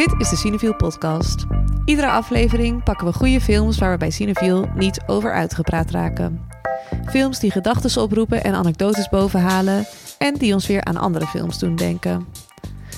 [0.00, 1.46] Dit is de Cineviel podcast.
[1.84, 6.48] Iedere aflevering pakken we goede films waar we bij Cineviel niet over uitgepraat raken.
[7.06, 9.86] Films die gedachten oproepen en anekdotes bovenhalen
[10.18, 12.26] en die ons weer aan andere films doen denken.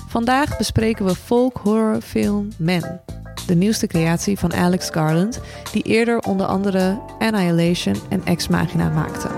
[0.08, 3.00] Vandaag bespreken we folk horrorfilm Men,
[3.46, 5.40] de nieuwste creatie van Alex Garland,
[5.72, 9.28] die eerder onder andere Annihilation en Ex Machina maakte.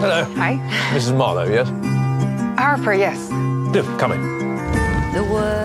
[0.00, 0.24] Hello.
[0.34, 0.58] Hi.
[0.94, 1.12] Mrs.
[1.12, 1.89] Marlowe, yes?
[2.60, 3.28] Harper, yes.
[3.72, 4.20] Do, come in.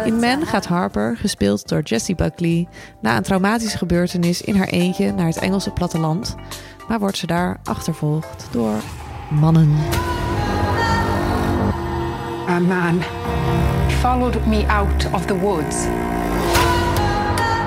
[0.06, 2.68] In Men gaat Harper, gespeeld door Jessie Buckley,
[3.02, 6.36] na een traumatische gebeurtenis in haar eentje naar het Engelse platteland,
[6.88, 8.74] maar wordt ze daar achtervolgd door
[9.30, 9.76] mannen.
[12.48, 13.02] A man
[13.88, 15.76] followed me out of the woods.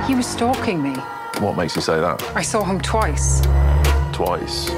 [0.06, 0.92] He was stalking me.
[1.40, 2.22] What makes you say that?
[2.36, 3.40] I saw him twice.
[4.10, 4.70] Twice.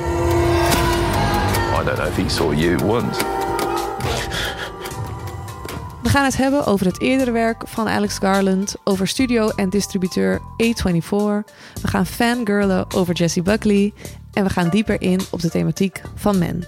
[1.72, 3.39] I don't know if he saw you once.
[6.10, 10.40] We gaan het hebben over het eerdere werk van Alex Garland, over studio en distributeur
[10.40, 11.08] A24.
[11.82, 13.92] We gaan fangirlen over Jessie Buckley
[14.32, 16.64] en we gaan dieper in op de thematiek van Men.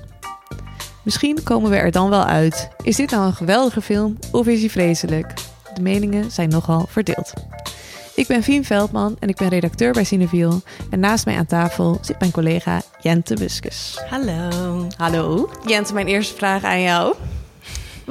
[1.02, 2.68] Misschien komen we er dan wel uit.
[2.82, 5.34] Is dit nou een geweldige film of is hij vreselijk?
[5.74, 7.32] De meningen zijn nogal verdeeld.
[8.14, 10.60] Ik ben Fien Veldman en ik ben redacteur bij Cineviel.
[10.90, 13.98] En naast mij aan tafel zit mijn collega Jente Buskus.
[14.08, 14.86] Hallo.
[14.96, 15.50] Hallo.
[15.66, 17.14] Jente, mijn eerste vraag aan jou.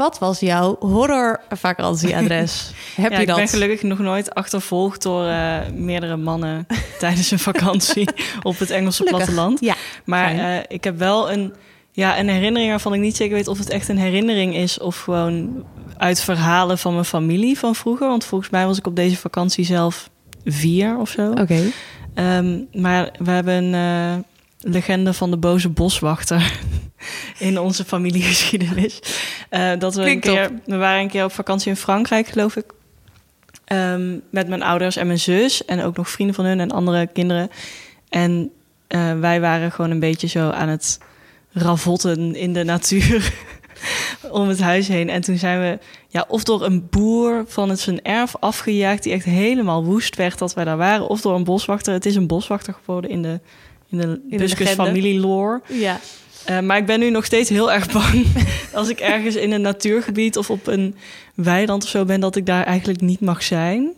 [0.01, 2.71] Wat was jouw horrorvakantieadres?
[2.95, 3.37] Heb ja, je dat?
[3.37, 6.67] Ik ben gelukkig nog nooit achtervolgd door eh, meerdere mannen
[6.99, 8.09] tijdens een vakantie
[8.43, 9.25] op het Engelse Gelukkig.
[9.25, 9.59] platteland.
[9.59, 11.53] Ja, Maar eh, ik heb wel een,
[11.91, 14.99] ja, een herinnering waarvan ik niet zeker weet of het echt een herinnering is of
[14.99, 15.65] gewoon
[15.97, 18.07] uit verhalen van mijn familie van vroeger.
[18.07, 20.09] Want volgens mij was ik op deze vakantie zelf
[20.45, 21.31] vier of zo.
[21.31, 21.61] Oké.
[22.13, 24.23] Ehm, maar we hebben een eh,
[24.61, 26.59] legende van de boze boswachter
[27.39, 28.99] in onze familiegeschiedenis.
[29.49, 32.65] Eh, dat we, een keer, we waren een keer op vakantie in Frankrijk, geloof ik.
[33.65, 35.65] Ehm, met mijn ouders en mijn zus.
[35.65, 37.49] En ook nog vrienden van hun en andere kinderen.
[38.09, 38.51] En
[38.87, 40.99] eh, wij waren gewoon een beetje zo aan het
[41.51, 43.33] ravotten in de natuur.
[44.31, 45.09] om het huis heen.
[45.09, 49.03] En toen zijn we ja, of door een boer van het zijn erf afgejaagd...
[49.03, 51.07] die echt helemaal woest werd dat wij daar waren.
[51.07, 51.93] Of door een boswachter.
[51.93, 53.39] Het is een boswachter geworden in de,
[53.91, 54.71] in de, legende.
[54.71, 55.61] familie lore.
[55.67, 55.99] Ja.
[56.45, 58.25] Eh, maar ik ben nu nog steeds heel erg bang
[58.73, 60.95] als ik ergens in een natuurgebied of op een
[61.35, 63.93] weiland of zo ben, dat ik daar eigenlijk niet mag zijn.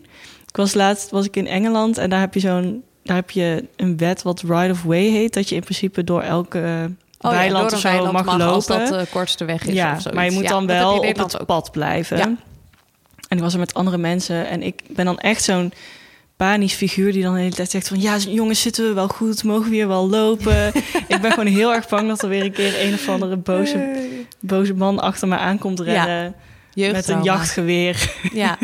[0.47, 3.65] Ik was laatst was ik in Engeland en daar heb je zo'n daar heb je
[3.75, 6.89] een wet wat right of way heet, dat je in principe door elke
[7.19, 8.89] Oh ja, weiland door of zo weiland mag, mag als lopen.
[8.89, 11.17] dat de kortste weg is ja, of maar je moet Ja, dan wel in op
[11.17, 11.47] het ook.
[11.47, 12.17] pad blijven.
[12.17, 12.35] Ja.
[13.27, 15.73] En ik was er met andere mensen en ik ben dan echt zo'n
[16.37, 18.01] panisch figuur die dan de hele tijd zegt van...
[18.01, 19.43] ja, jongens, zitten we wel goed?
[19.43, 20.67] Mogen we hier wel lopen?
[21.07, 24.05] ik ben gewoon heel erg bang dat er weer een keer een of andere boze,
[24.39, 26.35] boze man achter me aankomt rennen...
[26.75, 28.13] met een jachtgeweer.
[28.33, 28.57] Ja.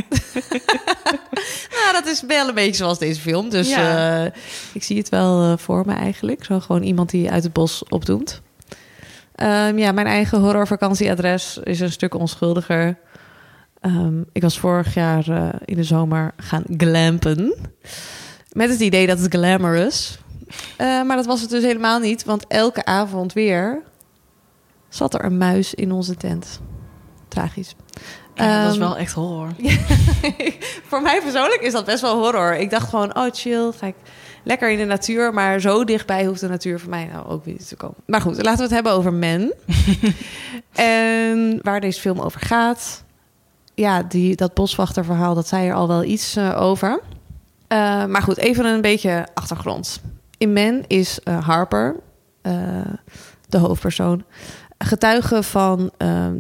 [1.76, 3.50] nou, dat is wel een beetje zoals deze film.
[3.50, 4.26] Dus Ja.
[4.26, 4.32] eh,
[4.74, 6.44] ik zie het wel eh, voor me eigenlijk.
[6.46, 8.42] Zo gewoon iemand die uit het bos opdoemt.
[9.36, 12.98] Ehm, ja, mijn eigen horrorvakantieadres is een stuk onschuldiger.
[13.82, 17.56] Ehm, ik was vorig jaar eh, in de zomer gaan glampen.
[18.52, 20.20] Met het idee dat het glamorous.
[20.78, 22.24] Eh, maar dat was het dus helemaal niet.
[22.24, 23.82] Want elke avond weer
[24.90, 26.60] zat er een muis in onze tent.
[27.28, 27.76] Tragisch.
[28.36, 29.50] Ja, dat is Ehm, wel echt horror.
[30.90, 32.56] voor mij persoonlijk is dat best wel horror.
[32.56, 33.96] Ik dacht gewoon, oh chill, ga ik
[34.44, 35.34] lekker in de natuur.
[35.34, 37.98] Maar zo dichtbij hoeft de natuur voor mij nou ook weer niet te komen.
[38.06, 39.54] Maar goed, laten we het hebben over Men.
[40.74, 43.04] en waar deze film over gaat.
[43.80, 47.02] Ja, die, dat boswachterverhaal, dat zei er al wel iets eh, over.
[47.68, 50.02] Eh, maar goed, even een beetje achtergrond.
[50.38, 51.96] In Men is eh, Harper,
[53.50, 54.24] de hoofdpersoon,
[54.78, 55.92] getuige van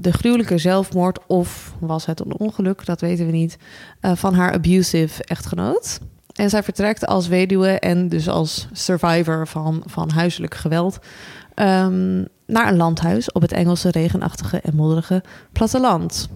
[0.01, 1.19] de gruwelijke zelfmoord...
[1.27, 3.57] of was het een ongeluk, dat weten we niet...
[4.01, 5.99] van haar abusive echtgenoot.
[6.33, 10.99] En zij vertrekt als weduwe en dus als survivor van, van huiselijk geweld...
[11.53, 16.29] ehm, naar een landhuis op het Engelse regenachtige en modderige platteland.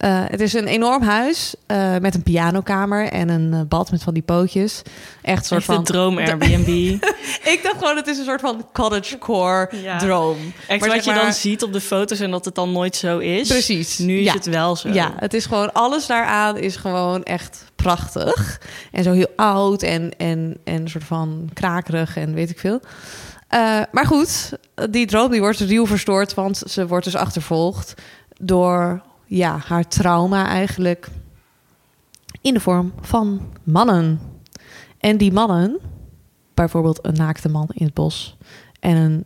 [0.00, 4.02] Eh, het is een enorm huis eh, met een pianokamer en een eh, bad met
[4.02, 4.82] van die pootjes.
[5.22, 6.68] Echt een soort een van droom Airbnb.
[7.54, 9.98] Ik dacht gewoon, het is een soort van cottagecore Ja.
[9.98, 10.36] droom.
[10.66, 12.96] Echt Maar wat zeg je dan ziet op de foto's en dat het dan nooit
[12.96, 13.48] zo is.
[13.48, 13.98] Precies.
[13.98, 14.32] Nu is Ja.
[14.32, 14.88] het wel zo.
[14.88, 18.60] Ja, het is gewoon, alles daaraan is gewoon echt prachtig.
[18.92, 22.80] En zo heel oud en, en, en een soort van krakerig en weet ik veel.
[23.92, 24.50] Maar goed,
[24.90, 27.94] die droom die wordt ruw verstoord, want ze wordt dus achtervolgd
[28.38, 31.08] door ja, haar trauma eigenlijk
[32.40, 34.20] in de vorm van mannen.
[34.98, 35.78] En die mannen,
[36.54, 38.36] bijvoorbeeld een naakte man in het bos
[38.80, 39.24] en een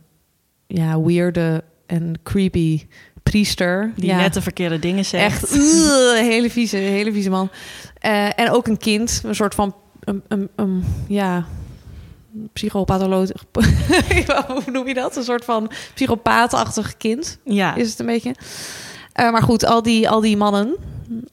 [0.67, 2.87] ja, weirde en creepy
[3.23, 3.93] priester.
[3.95, 4.17] Die ja.
[4.17, 5.43] net de verkeerde dingen zegt.
[5.43, 7.49] Echt uh, hele vieze, hele vieze man.
[7.99, 11.45] Eh, en ook een kind, een soort van, een, een, een, ja,
[12.53, 13.29] psychopatholoog.
[14.47, 15.15] Hoe noem je dat?
[15.15, 18.35] Een soort van psychopaatachtig kind Ja, is het een beetje.
[19.15, 20.75] Eh, maar goed, al die, al die mannen,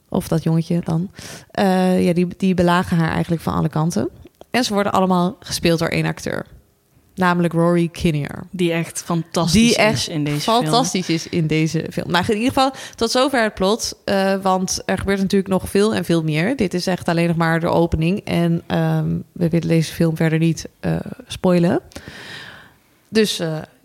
[0.08, 1.10] of dat jongetje dan,
[1.50, 4.08] eh, ja, die, die belagen haar eigenlijk van alle kanten.
[4.50, 6.46] En ze worden allemaal gespeeld door één acteur.
[7.14, 8.44] Namelijk Rory Kinnear.
[8.50, 10.62] die echt fantastisch Die echt is in deze film.
[10.62, 12.10] fantastisch is in deze film.
[12.10, 13.94] Nou, in ieder geval, tot zover het plot.
[14.04, 16.56] eh, want er gebeurt natuurlijk nog veel en veel meer.
[16.56, 18.20] Dit is echt alleen nog maar de opening.
[18.24, 20.68] En ehm, we willen deze film verder niet
[21.28, 21.80] spoilen.
[23.08, 23.36] Dus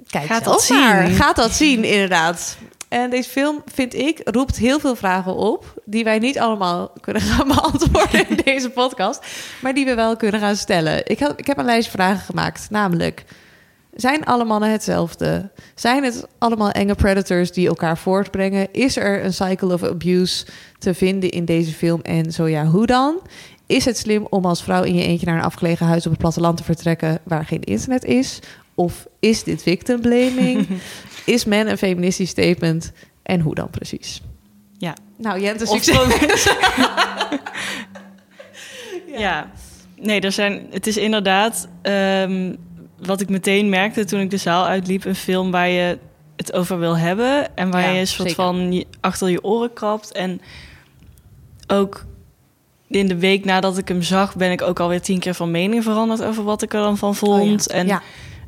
[0.07, 0.77] kijk Gaat dat zien.
[0.79, 1.07] maar.
[1.07, 2.57] Gaat dat zien, inderdaad.
[2.87, 5.81] En deze film, vind ik, roept heel veel vragen op...
[5.85, 9.25] die wij niet allemaal kunnen gaan beantwoorden in deze podcast...
[9.61, 11.01] maar die we wel kunnen gaan stellen.
[11.05, 13.25] Ik, had, ik heb een lijst vragen gemaakt, namelijk...
[13.95, 15.49] Zijn alle mannen hetzelfde?
[15.75, 18.67] Zijn het allemaal enge predators die elkaar voortbrengen?
[18.73, 20.45] Is er een cycle of abuse
[20.79, 22.01] te vinden in deze film?
[22.01, 23.19] En zo ja, hoe dan?
[23.65, 26.21] Is het slim om als vrouw in je eentje naar een afgelegen huis op het
[26.21, 28.39] platteland te vertrekken waar geen internet is?
[28.75, 30.67] Of is dit victim blaming?
[31.27, 32.91] is men een feministisch statement?
[33.23, 34.21] En hoe dan precies?
[34.77, 34.95] Ja.
[35.17, 36.47] Nou, Jente, succes.
[39.17, 39.51] Ja.
[39.95, 42.53] Nee, er zijn, het is inderdaad ehm,
[42.97, 45.97] wat ik meteen merkte toen ik de zaal uitliep, een film waar je
[46.35, 48.43] het over wil hebben en waar Ja, je een soort zeker.
[48.43, 50.11] van achter je oren krabt.
[50.11, 50.41] En
[51.67, 52.05] ook
[52.87, 55.83] in de week nadat ik hem zag, ben ik ook alweer tien keer van mening
[55.83, 57.67] veranderd over wat ik er dan van vond.
[57.69, 57.81] Oh ja.
[57.81, 58.01] En ja.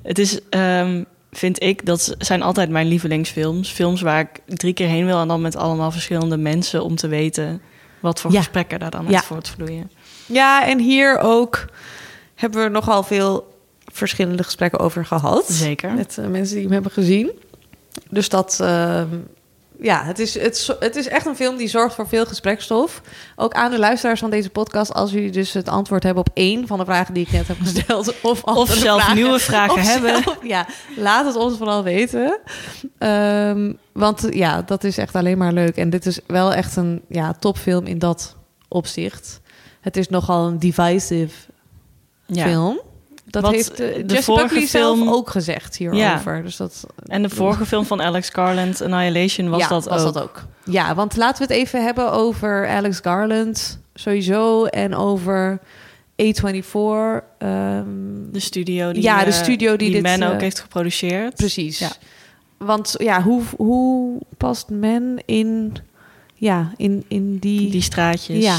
[0.03, 3.69] het is, ehm, vind ik, dat zijn altijd mijn lievelingsfilms.
[3.71, 7.07] Films waar ik drie keer heen wil en dan met allemaal verschillende mensen om te
[7.07, 7.61] weten
[7.99, 8.37] wat voor Ja.
[8.37, 9.15] gesprekken daar dan Ja.
[9.15, 9.91] uit voortvloeien.
[10.25, 11.65] ja, en hier ook
[12.35, 13.57] hebben we nogal veel
[13.91, 15.45] verschillende gesprekken over gehad.
[15.47, 15.93] Zeker.
[15.93, 17.31] Met eh, mensen die hem hebben gezien.
[18.09, 19.07] Dus dat, ehm,
[19.81, 23.01] ja, het is, het, het is echt een film die zorgt voor veel gesprekstof.
[23.35, 26.67] Ook aan de luisteraars van deze podcast, als jullie dus het antwoord hebben op één
[26.67, 28.15] van de vragen die ik net heb gesteld.
[28.21, 30.23] Of, andere zelf vragen, nieuwe vragen of hebben.
[30.23, 30.65] zelf- ja,
[30.95, 32.39] laat het ons vooral weten.
[32.97, 35.75] Ehm, want ja, dat is echt alleen maar leuk.
[35.77, 38.35] En dit is wel echt een ja, topfilm in dat
[38.67, 39.41] opzicht.
[39.81, 41.35] Het is nogal een divisive
[42.25, 42.43] Ja.
[42.45, 42.79] film.
[43.29, 46.43] Dat heeft uh, de Jesse vorige Buckley zelf film- ook gezegd hierover.
[46.43, 50.13] Dus dat, En de vorige film van Alex Garland, Annihilation, was ja, dat was ook.
[50.13, 50.43] dat ook.
[50.63, 55.59] Ja, want laten we het even hebben over Alex Garland sowieso en over
[56.21, 57.23] A24.
[57.37, 57.85] ehm,
[58.31, 61.35] De studio die, Ja, de eh, studio die dit, Men ook eh, heeft geproduceerd.
[61.35, 61.79] precies.
[61.79, 61.89] Ja.
[62.57, 65.75] Want ja, hoe, hoe past men in,
[66.35, 67.69] ja, in, in die...
[67.71, 68.43] Die straatjes.
[68.43, 68.57] Ja.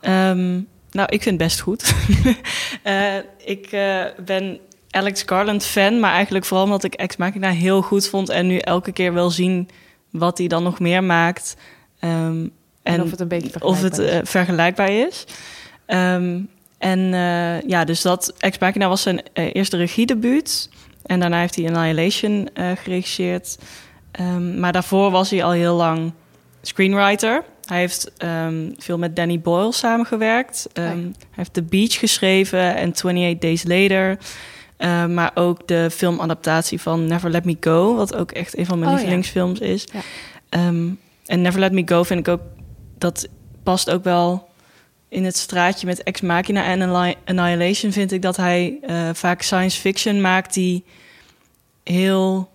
[0.00, 0.60] Ehm,
[0.92, 1.94] nou, ik vind het best goed.
[2.82, 4.58] Eh, ik eh, ben
[4.90, 8.56] Alex Garland fan, maar eigenlijk vooral omdat ik Ex Machina heel goed vond en nu
[8.56, 9.68] elke keer wil zien
[10.10, 11.56] wat hij dan nog meer maakt.
[11.98, 12.46] Ehm,
[12.82, 14.20] en, of het een beetje of het vergelijkbaar is.
[14.20, 15.24] eh, vergelijkbaar is.
[15.86, 16.40] Ehm,
[16.78, 17.00] en
[17.66, 20.68] ja, dus dat Ex Machina was zijn eerste regiedebuut.
[21.06, 23.58] En daarna heeft hij Annihilation geregisseerd.
[24.10, 26.12] Ehm, maar daarvoor was hij al heel lang
[26.62, 27.44] screenwriter.
[27.72, 30.68] Hij heeft ehm, veel met Danny Boyle samengewerkt.
[30.72, 30.86] Ehm.
[30.88, 34.18] Hij heeft The Beach geschreven en 28 Days Later.
[34.76, 37.94] Ehm, maar ook de filmadaptatie van Never Let Me Go...
[37.94, 39.00] wat ook echt een van mijn Oh, ja.
[39.02, 39.86] lievelingsfilms is.
[39.92, 40.00] Ja.
[41.26, 42.40] En Never Let Me Go vind ik ook...
[42.98, 43.28] dat
[43.62, 44.48] past ook wel
[45.08, 47.92] in het straatje met Ex Machina en Anni- Annihilation...
[47.92, 50.54] vind ik dat hij eh, vaak science fiction maakt...
[50.54, 50.84] die
[51.84, 52.50] heel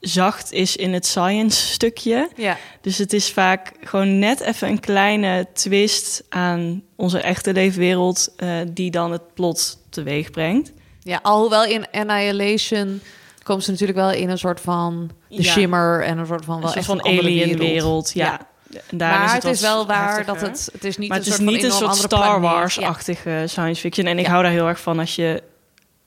[0.00, 2.28] zacht is in het science stukje.
[2.36, 8.32] Ja, Dus het is vaak gewoon net even een kleine twist aan onze echte leefwereld...
[8.36, 10.72] eh, die dan het plot teweeg brengt.
[11.02, 13.00] ja, alhoewel in Annihilation
[13.42, 15.52] komen ze natuurlijk wel in een soort van de Ja.
[15.52, 17.58] shimmer en een soort van Een wel soort echt van een alien wereld.
[17.58, 18.46] wereld, ja.
[18.90, 20.26] Daar maar is het, het, is wel waar heftiger.
[20.40, 22.20] dat het, het is niet maar een het is soort niet een soort Star.
[22.34, 22.40] Ja.
[22.40, 24.06] Wars-achtige science fiction.
[24.06, 24.30] En ik Ja.
[24.30, 25.42] hou daar heel erg van als je...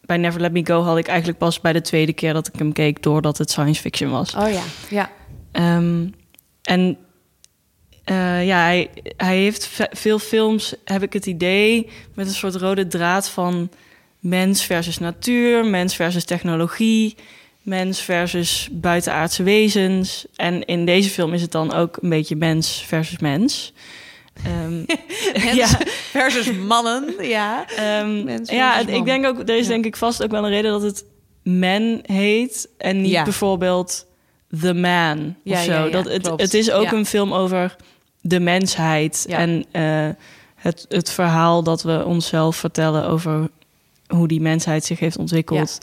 [0.09, 2.53] Bij Never Let Me Go had ik eigenlijk pas bij de tweede keer dat ik
[2.59, 3.03] hem keek...
[3.03, 4.35] doordat het science fiction was.
[4.35, 5.11] Oh ja, ja.
[5.51, 6.07] Ehm,
[6.63, 6.97] en
[8.03, 12.55] eh, ja, hij, hij heeft ve- veel films, heb ik het idee, met een soort
[12.55, 13.69] rode draad van
[14.19, 17.15] mens versus natuur, mens versus technologie,
[17.61, 20.25] mens versus buitenaardse wezens.
[20.35, 23.73] En in deze film is het dan ook een beetje mens versus mens.
[25.53, 25.67] Ja,
[26.11, 27.65] Versus mannen, ja.
[28.23, 29.71] Mens ja, ik denk ook, er is Ja.
[29.71, 31.05] denk ik vast ook wel een reden dat het
[31.43, 33.23] men heet en niet Ja.
[33.23, 34.05] bijvoorbeeld
[34.61, 35.89] The Man Ja, of zo.
[35.89, 36.41] dat het, klopt.
[36.41, 37.75] het is ook een film over
[38.21, 40.07] de mensheid en eh,
[40.55, 43.49] het, het verhaal dat we onszelf vertellen over
[44.07, 45.77] hoe die mensheid zich heeft ontwikkeld.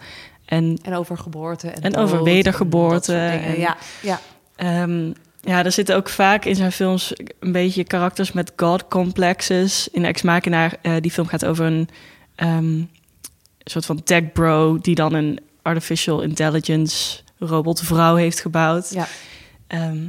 [0.44, 1.68] En En over geboorte.
[1.68, 4.20] En, En dood over wedergeboorte en- Ja, ja.
[4.56, 5.12] Ehm,
[5.46, 9.88] ja, er zitten ook vaak in zijn films een beetje karakters met god complexes.
[9.92, 11.88] In Ex Machina, eh, die film gaat over een
[12.34, 12.82] ehm,
[13.64, 14.78] soort van tech bro...
[14.78, 18.90] die dan een artificial intelligence robotvrouw heeft gebouwd.
[18.90, 19.08] Ja.
[19.66, 20.06] Ehm,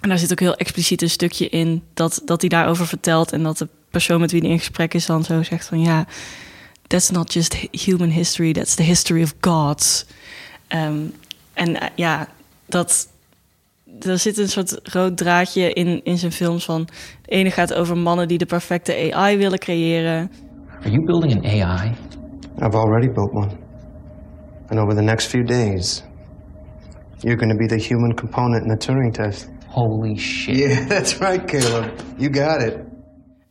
[0.00, 3.32] en daar zit ook heel expliciet een stukje in dat, dat hij daarover vertelt.
[3.32, 6.06] En dat de persoon met wie hij in gesprek is dan zo zegt van ja,
[6.86, 10.06] that's not just human history, that's the history of gods.
[10.66, 11.04] Ehm,
[11.52, 12.28] en eh, ja,
[12.66, 13.08] dat.
[14.00, 16.84] Er zit een soort rood draadje in, in zijn films van.
[17.22, 20.30] De ene gaat over mannen die de perfecte AI willen creëren.
[20.80, 21.90] Are you building an AI?
[22.58, 23.50] I've already built one.
[24.68, 26.02] And over the next few days,
[27.18, 29.48] you're going to be the human component in the Turing test.
[29.66, 30.56] Holy shit.
[30.56, 31.92] Yeah, that's right, Caleb.
[32.16, 32.76] You got it.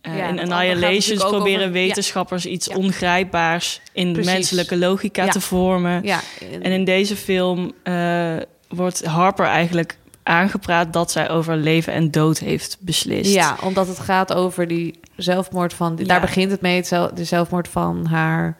[0.01, 1.85] Ja, in Annihilations proberen over- ja.
[1.87, 2.75] wetenschappers iets Ja.
[2.75, 4.31] ongrijpbaars in Precies.
[4.33, 5.29] menselijke logica Ja.
[5.31, 6.03] te vormen.
[6.03, 6.19] Ja,
[6.61, 8.35] En in deze film eh,
[8.69, 13.33] wordt Harper eigenlijk aangepraat dat zij over leven en dood heeft beslist.
[13.33, 15.95] Ja, omdat het gaat over die zelfmoord van...
[15.95, 18.57] Daar begint het mee, het de zelfmoord van haar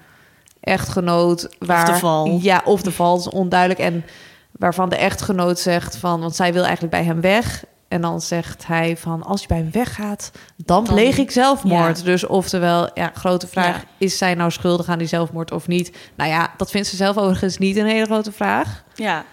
[0.60, 1.56] echtgenoot.
[1.60, 2.40] Waar, de val.
[2.42, 3.80] Ja, of de val, is onduidelijk.
[3.80, 4.06] En
[4.52, 6.20] waarvan de echtgenoot zegt van...
[6.20, 7.64] Want zij wil eigenlijk bij hem weg.
[7.88, 9.24] En dan zegt hij van...
[9.24, 10.32] Als je bij hem weggaat,
[10.66, 11.98] dan Dan- pleeg ik zelfmoord.
[11.98, 12.04] Ja.
[12.04, 13.76] Dus oftewel, ja, grote vraag...
[13.76, 13.84] Ja.
[13.98, 15.98] Is zij nou schuldig aan die zelfmoord of niet?
[16.16, 18.84] Nou ja, dat vindt ze zelf overigens niet een hele grote vraag.
[18.96, 19.26] Ja.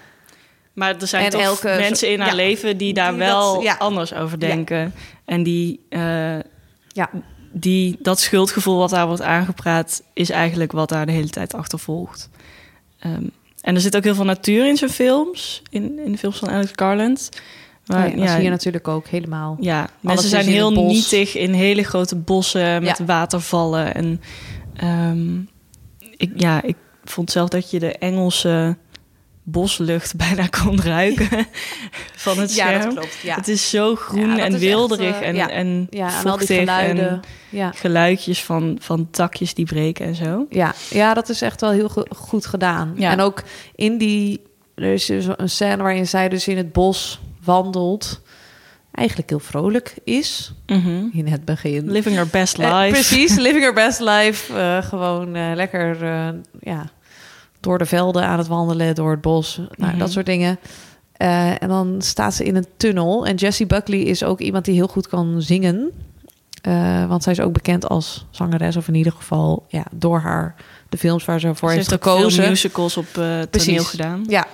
[0.73, 3.55] Maar er zijn En toch elke mensen in haar ja, leven die daar die wel
[3.55, 3.77] dat- ja.
[3.79, 4.93] anders over denken.
[5.25, 6.35] En die, eh,
[6.89, 7.11] Ja,
[7.53, 10.03] die, dat schuldgevoel wat daar wordt aangepraat...
[10.13, 12.31] is eigenlijk wat daar de hele tijd achtervolgt.
[12.99, 13.23] Ehm,
[13.61, 15.63] en er zit ook heel veel natuur in zijn films.
[15.71, 17.29] In, in de films van Alex Garland.
[17.87, 19.57] Maar, Oh ja, dat zie je natuurlijk ook helemaal.
[19.61, 20.93] Ja, mensen zijn in heel bos.
[20.93, 23.05] nietig in hele grote bossen met Ja.
[23.05, 23.95] watervallen.
[23.95, 24.21] En
[24.77, 25.39] ehm,
[26.17, 28.77] ik, ja, ik vond zelf dat je de Engelse
[29.43, 31.29] boslucht bijna kon ruiken
[32.17, 32.83] van het Ja, scherm.
[32.83, 33.19] dat klopt.
[33.23, 33.35] Ja.
[33.35, 35.49] Het is zo groen Ja, en is wilderig echt, eh, en, ja.
[35.51, 37.09] en Ja, en al die vochtig geluiden.
[37.09, 37.21] en
[37.51, 37.73] Ja.
[37.75, 40.47] geluidjes van, van takjes die breken en zo.
[40.51, 42.93] Ja, ja, dat is echt wel heel go- goed gedaan.
[42.97, 43.11] Ja.
[43.11, 43.43] En ook
[43.75, 44.43] in die...
[44.75, 48.21] Er is dus een scène waarin zij dus in het bos wandelt.
[48.93, 51.05] Eigenlijk heel vrolijk is Mhm.
[51.13, 51.91] in het begin.
[51.91, 52.69] Living her best life.
[52.71, 54.55] Eh, precies, living her best life.
[54.59, 56.29] Eh, gewoon eh, lekker eh,
[56.61, 56.91] ja,
[57.63, 59.57] door de velden aan het wandelen, door het bos.
[59.77, 59.99] Nou, Mhm.
[59.99, 60.59] Dat soort dingen.
[61.13, 63.27] Eh, en dan staat ze in een tunnel.
[63.27, 65.91] En Jessie Buckley is ook iemand die heel goed kan zingen.
[66.63, 70.55] Eh, want zij is ook bekend als zangeres, of in ieder geval ja, door haar
[70.89, 72.31] de films waar ze voor Ze heeft, gekozen.
[72.43, 74.25] veel musicals op eh toneel gedaan.
[74.29, 74.47] Ja.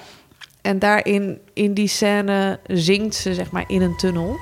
[0.63, 4.37] En daarin, in die scène, zingt ze zeg maar in een tunnel.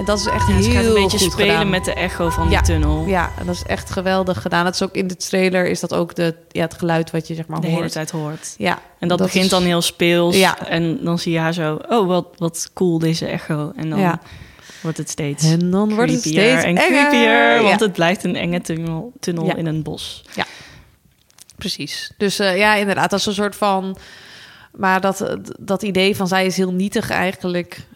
[0.00, 1.70] En dat is echt Ja, heel ze gaat een beetje goed spelen gedaan.
[1.70, 2.56] met de echo van Ja.
[2.62, 3.06] die tunnel.
[3.06, 4.64] Ja, en dat is echt geweldig gedaan.
[4.64, 7.34] Het is ook in de trailer is dat ook de, ja, het geluid wat je
[7.34, 7.78] zeg maar de hoort.
[7.78, 8.54] hele tijd hoort.
[8.58, 10.36] Ja, En dat, begint is- dan heel speels.
[10.36, 10.66] Ja.
[10.66, 13.72] En dan zie je haar zo, oh, wat, wat cool deze echo.
[13.76, 14.20] En dan Ja.
[14.82, 16.86] wordt het steeds En dan wordt het steeds en enger.
[17.08, 17.62] creepier.
[17.62, 17.86] Want Ja.
[17.86, 19.54] het blijft een enge tunnel, tunnel Ja.
[19.56, 20.24] in een bos.
[21.56, 22.12] Precies.
[22.16, 23.96] Dus eh, ja, inderdaad, dat is een soort van.
[24.76, 27.86] Maar dat, dat idee van zij is heel nietig eigenlijk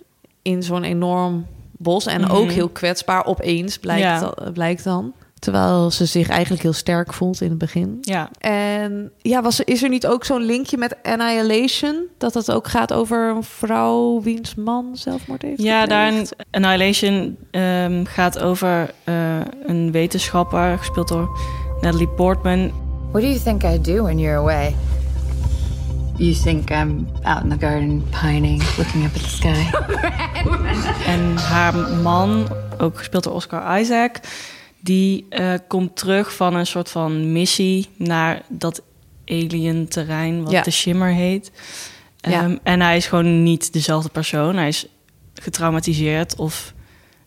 [0.43, 1.47] in zo'n enorm
[1.79, 2.07] bos.
[2.07, 2.55] En ook Mhm.
[2.55, 4.21] heel kwetsbaar opeens, blijkt, Ja.
[4.21, 5.13] da- blijkt dan.
[5.39, 7.99] Terwijl ze zich eigenlijk heel sterk voelt in het begin.
[8.01, 12.07] Ja, En ja, was, is er niet ook zo'n linkje met Annihilation?
[12.19, 16.35] Dat het ook gaat over een vrouw wiens man zelfmoord heeft ja daar gepleegd?
[16.51, 19.15] Annihilation ehm, gaat over eh,
[19.67, 21.39] een wetenschapper, gespeeld door
[21.81, 22.73] Natalie Portman.
[23.11, 24.75] What do you think I do when you're away?
[26.17, 29.71] You think I'm out in the garden pining, looking up at the sky?
[31.07, 34.21] En haar man, ook gespeeld door Oscar Isaac,
[34.81, 38.83] die eh, komt terug van een soort van missie naar dat
[39.27, 40.63] alien terrein wat Ja.
[40.63, 41.51] de Shimmer heet.
[42.17, 42.43] Ja.
[42.43, 44.57] Ehm, En hij is gewoon niet dezelfde persoon.
[44.57, 44.87] Hij is
[45.35, 46.73] getraumatiseerd of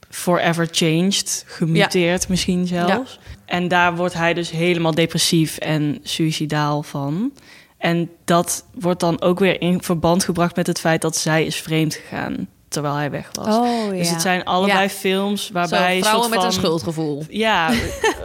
[0.09, 3.19] forever changed, gemuteerd misschien zelfs.
[3.45, 7.31] En daar wordt hij dus helemaal depressief en suicidaal van.
[7.77, 11.55] En dat wordt dan ook weer in verband gebracht met het feit dat zij is
[11.55, 13.55] vreemd gegaan terwijl hij weg was.
[13.55, 14.13] Oh, Dus ja.
[14.13, 14.89] het zijn allebei Ja.
[14.89, 17.23] films Zo, waarbij een vrouwen soort met van, een schuldgevoel.
[17.29, 17.71] Ja,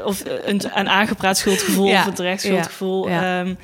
[0.05, 3.09] of een, een aangepraat schuldgevoel Ja, of een terecht schuldgevoel.
[3.09, 3.55] Ehm,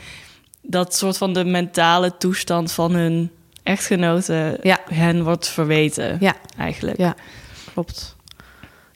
[0.63, 3.31] dat soort van de mentale toestand van hun
[3.63, 4.79] echtgenoten Ja.
[4.91, 6.17] hen wordt verweten.
[6.21, 6.35] Ja.
[6.59, 6.97] Eigenlijk.
[6.99, 7.15] Ja,
[7.73, 8.17] klopt.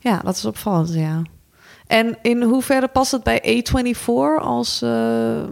[0.00, 1.22] Ja, dat is opvallend, ja.
[1.86, 4.82] En in hoeverre past het bij A24 als...
[4.82, 5.42] eh,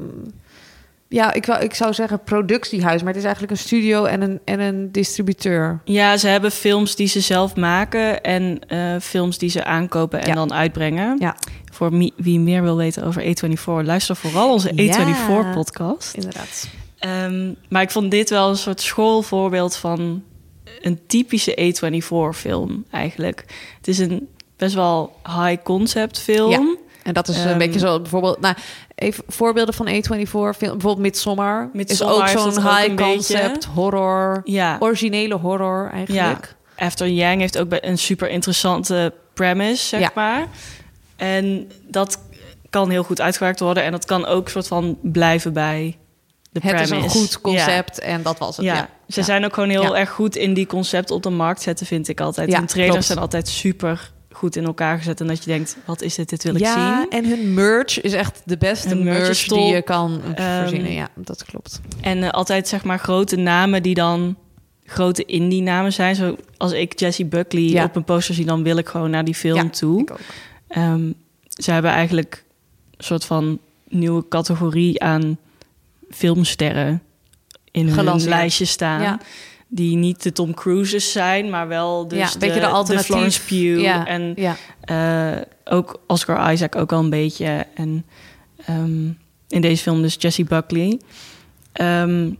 [1.12, 4.60] ja, ik, ik zou zeggen productiehuis, maar het is eigenlijk een studio en een, en
[4.60, 5.80] een distributeur.
[5.84, 10.28] Ja, ze hebben films die ze zelf maken en eh, films die ze aankopen en
[10.28, 10.34] Ja.
[10.34, 11.16] dan uitbrengen.
[11.18, 11.36] Ja.
[11.72, 14.96] Voor wie meer wil weten over A24, luister vooral onze Ja.
[15.16, 16.14] A24-podcast.
[16.14, 16.68] Inderdaad.
[16.98, 20.22] Ehm, maar ik vond dit wel een soort schoolvoorbeeld van
[20.80, 23.44] een typische A24-film eigenlijk.
[23.76, 26.78] Het is een best wel high-concept film.
[27.02, 28.40] En dat is een Ehm, beetje zo bijvoorbeeld...
[28.40, 28.54] Nou,
[28.94, 30.52] even voorbeelden van A24 film.
[30.58, 31.70] Bijvoorbeeld Midsommar.
[31.72, 33.68] Midsommar is ook zo'n high concept beetje.
[33.74, 34.40] horror.
[34.44, 34.76] Ja.
[34.80, 36.54] Originele horror eigenlijk.
[36.76, 40.10] Ja, After Yang heeft ook een super interessante premise, zeg Ja.
[40.14, 40.46] maar.
[41.16, 42.18] En dat
[42.70, 43.82] kan heel goed uitgewerkt worden.
[43.82, 45.98] En dat kan ook soort van blijven bij
[46.52, 46.96] de Het premise.
[46.96, 47.38] is een goed Ja.
[47.42, 48.66] concept en dat was het.
[48.66, 49.26] Ja, Ja, ze Ja.
[49.26, 52.20] zijn ook gewoon heel erg goed in die concept op de markt zetten, vind ik
[52.20, 52.54] altijd.
[52.56, 55.20] Hun trailers zijn altijd super goed in elkaar gezet.
[55.20, 56.28] En dat je denkt, wat is dit?
[56.28, 57.10] Dit wil ik ja, zien.
[57.10, 60.92] en hun merch is echt de beste Hun merch die je kan Ehm, verzinnen.
[60.92, 61.80] Ja, dat klopt.
[62.00, 64.36] En eh, altijd zeg maar grote namen die dan
[64.84, 66.14] grote indie namen zijn.
[66.14, 67.84] Zo als ik Jessie Buckley Ja.
[67.84, 70.00] op een poster zie, dan wil ik gewoon naar die film Ja, toe.
[70.00, 70.18] ik ook.
[70.68, 71.12] Ehm,
[71.48, 72.44] ze hebben eigenlijk
[72.96, 75.38] een soort van nieuwe categorie aan
[76.10, 77.02] filmsterren
[77.70, 79.02] in hun lijstje staan.
[79.02, 79.20] Ja.
[79.72, 83.06] Die niet de Tom Cruises zijn, maar wel dus ja, de, een beetje de alternatief.
[83.06, 84.56] Florence Pugh ja, en ja.
[84.80, 87.66] eh, ook Oscar Isaac ook al een beetje.
[87.74, 88.04] En
[88.64, 89.06] ehm,
[89.48, 91.00] in deze film dus Jessie Buckley.
[91.72, 92.30] Ehm,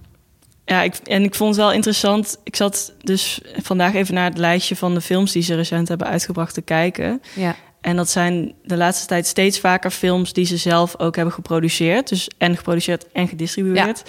[0.64, 2.38] ja, ik, en ik vond het wel interessant.
[2.44, 6.06] Ik zat dus vandaag even naar het lijstje van de films die ze recent hebben
[6.06, 7.22] uitgebracht te kijken.
[7.34, 7.56] ja.
[7.80, 12.08] En dat zijn de laatste tijd steeds vaker films die ze zelf ook hebben geproduceerd.
[12.08, 14.02] Dus en geproduceerd en gedistribueerd.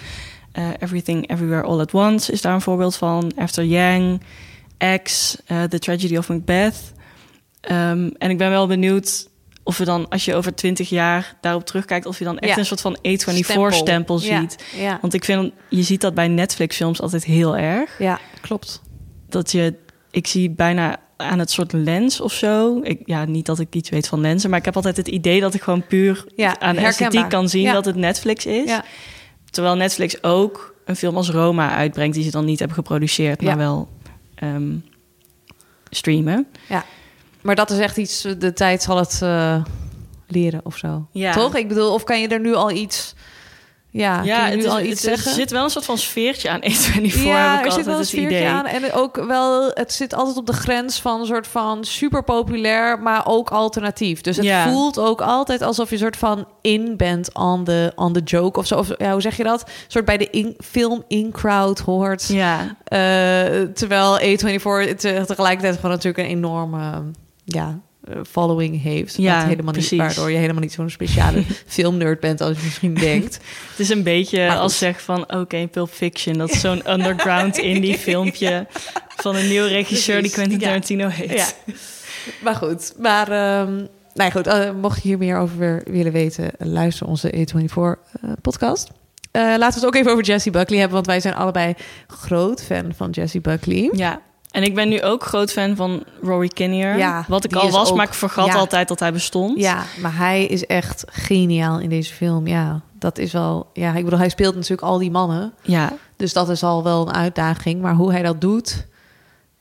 [0.52, 3.32] Eh, Everything Everywhere All at Once is daar een voorbeeld van.
[3.36, 4.22] After Yang,
[5.04, 6.94] X, eh, The Tragedy of Macbeth.
[7.62, 9.30] Ehm, en ik ben wel benieuwd
[9.64, 12.58] of we dan, als je over twintig jaar daarop terugkijkt, of je dan echt Ja.
[12.58, 14.64] een soort van A24-stempel Ja, ziet.
[14.78, 17.96] Ja, Want ik vind, je ziet dat bij Netflix-films altijd heel erg.
[18.00, 18.82] ja, klopt.
[19.30, 19.74] Dat je,
[20.12, 22.80] ik zie bijna aan het soort lens of zo.
[22.84, 25.40] Ik, ja, niet dat ik iets weet van lenzen, maar ik heb altijd het idee
[25.40, 26.24] dat ik gewoon puur
[26.60, 28.72] aan de esthetiek kan zien dat het Netflix is.
[29.52, 33.52] Terwijl Netflix ook een film als Roma uitbrengt, die ze dan niet hebben geproduceerd, maar
[33.52, 33.58] Ja.
[33.58, 33.90] wel
[34.36, 34.76] ehm,
[35.90, 36.48] streamen.
[36.70, 36.86] Ja,
[37.42, 39.64] maar dat is echt iets, de tijd zal het eh,
[40.28, 41.08] leren of zo.
[41.12, 41.32] Ja.
[41.34, 41.56] Toch?
[41.56, 43.16] Ik bedoel, of kan je er nu al iets...
[43.94, 45.34] Ja, je het, nu is- al het- iets er zeggen?
[45.34, 48.00] zit wel een soort van sfeertje aan A24, ja, heb ik er zit wel een
[48.00, 48.48] het sfeertje idee.
[48.48, 48.66] aan.
[48.66, 53.00] En ook wel, het zit altijd op de grens van een soort van super populair,
[53.00, 54.22] maar ook alternatief.
[54.22, 54.70] Dus het Ja.
[54.72, 58.60] voelt ook altijd alsof je een soort van in bent on the, on the joke
[58.60, 58.78] of zo.
[58.78, 59.62] Of, ja, hoe zeg je dat?
[59.62, 62.28] Een soort bij de in, film in-crowd hoort.
[62.28, 63.00] Ja, Eh,
[63.74, 67.02] terwijl A24 te- tegelijkertijd gewoon natuurlijk een enorme
[67.46, 67.74] ja, eh,
[68.30, 69.18] following heeft.
[69.18, 69.92] Ja, helemaal precies.
[69.92, 73.40] niet, waardoor je helemaal niet zo'n speciale filmnerd bent als je misschien denkt.
[73.70, 77.98] het is een beetje als zeg van, oké, Pulp Fiction, dat is zo'n underground indie
[77.98, 78.68] filmpje
[79.16, 80.66] van een nieuwe regisseur die Quentin ja.
[80.66, 81.32] Tarantino heet.
[81.32, 81.74] Ja.
[82.44, 86.68] Maar goed, maar ehm nou goed, eh, mocht je hier meer over willen weten, eh,
[86.68, 88.90] luister onze A24-podcast.
[89.32, 91.74] Eh, laten we het ook even over Jessie Buckley hebben, want wij zijn allebei
[92.08, 93.90] groot fan van Jessie Buckley.
[93.94, 96.98] Ja, en ik ben nu ook groot fan van Rory Kinnear.
[96.98, 98.54] Ja, wat ik al was, ook- maar ik vergat ja.
[98.56, 99.60] altijd dat hij bestond.
[99.60, 102.48] Ja, maar hij is echt geniaal in deze film.
[102.48, 103.70] Ja, dat is wel.
[103.74, 105.54] Ja, ik bedoel, hij speelt natuurlijk al die mannen.
[105.62, 105.94] ja.
[106.16, 107.82] Dus dat is al wel een uitdaging.
[107.82, 108.88] Maar hoe hij dat doet,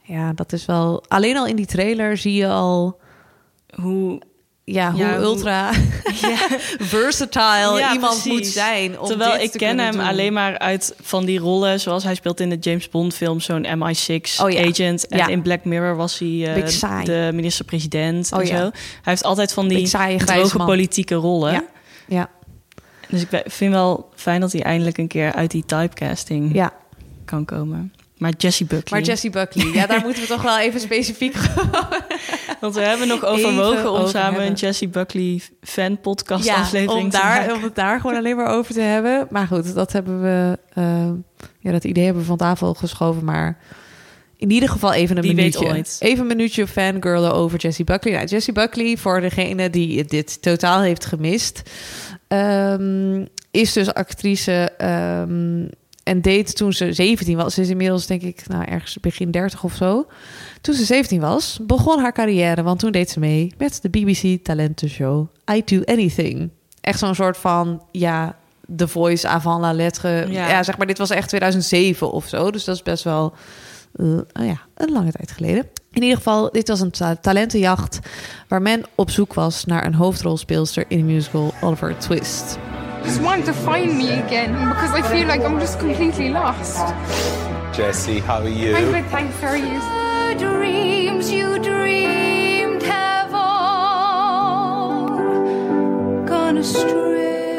[0.03, 1.05] ja, dat is wel.
[1.09, 3.00] Alleen al in die trailer zie je al.
[3.81, 4.20] Hoe,
[4.72, 5.70] Ja, hoe Ja, hoe- ultra
[6.78, 8.33] versatile Ja, iemand precies.
[8.33, 8.98] moet zijn.
[9.00, 10.00] Om Terwijl dit ik te ken hem doen.
[10.00, 13.66] alleen maar uit van die rollen, zoals hij speelt in de James Bond film, zo'n
[13.66, 14.64] MI6 Oh ja.
[14.68, 15.06] agent.
[15.06, 17.04] En in Black Mirror was hij saai.
[17.04, 18.56] de minister-president Oh en ja.
[18.56, 18.62] zo.
[18.62, 20.66] Hij heeft altijd van die droge man.
[20.66, 21.64] politieke rollen.
[22.09, 22.28] Ja.
[23.09, 26.72] Dus ik vind wel fijn dat hij eindelijk een keer uit die typecasting ja.
[27.24, 27.92] kan komen.
[28.20, 28.98] Maar Jessie Buckley.
[28.98, 31.35] Maar Jessie Buckley, ja, daar moeten we toch wel even specifiek
[32.61, 34.46] Want we hebben nog Even overwogen om over samen hebben.
[34.46, 37.54] een Jessie Buckley fan podcast ja, aflevering om te daar, maken.
[37.54, 39.26] om het daar gewoon alleen maar over te hebben.
[39.30, 41.11] Maar goed, dat hebben we, eh,
[41.59, 43.24] ja, dat idee hebben we van tafel geschoven.
[43.24, 43.59] Maar
[44.37, 45.74] in ieder geval even een Wie weet minuutje.
[45.76, 45.96] ooit.
[46.00, 48.14] Even een minuutje fangirlen over Jessie Buckley.
[48.14, 51.62] Nou, Jessie Buckley, voor degene die dit totaal heeft gemist,
[52.28, 54.70] ehm, is dus actrice.
[54.78, 55.66] ehm,
[56.11, 57.55] en deed toen ze 17 was.
[57.55, 60.07] Ze is inmiddels denk ik nou, ergens begin 30 of zo.
[60.61, 62.62] Toen ze 17 was, begon haar carrière.
[62.62, 66.51] Want toen deed ze mee met de BBC talentenshow I Do Anything.
[66.81, 68.37] Echt zo'n soort van, ja,
[68.77, 70.27] The Voice avant la lettre.
[70.31, 70.49] Ja.
[70.49, 70.62] Ja.
[70.62, 72.51] zeg maar, dit was echt 2007 of zo.
[72.51, 73.33] Dus dat is best wel,
[73.92, 75.66] eh, oh ja, een lange tijd geleden.
[75.92, 77.99] In ieder geval, dit was een ta- talentenjacht...
[78.49, 82.59] waar men op zoek was naar een hoofdrolspeelster in de musical Oliver Twist.
[83.05, 86.95] Just want to find me again because I feel like I'm just completely lost.
[87.73, 88.75] Jesse, how are you?
[88.77, 89.41] I'm good, thanks.
[89.41, 89.81] How are you?
[90.41, 95.09] dreams you dreamed have all
[96.27, 97.59] gone astray.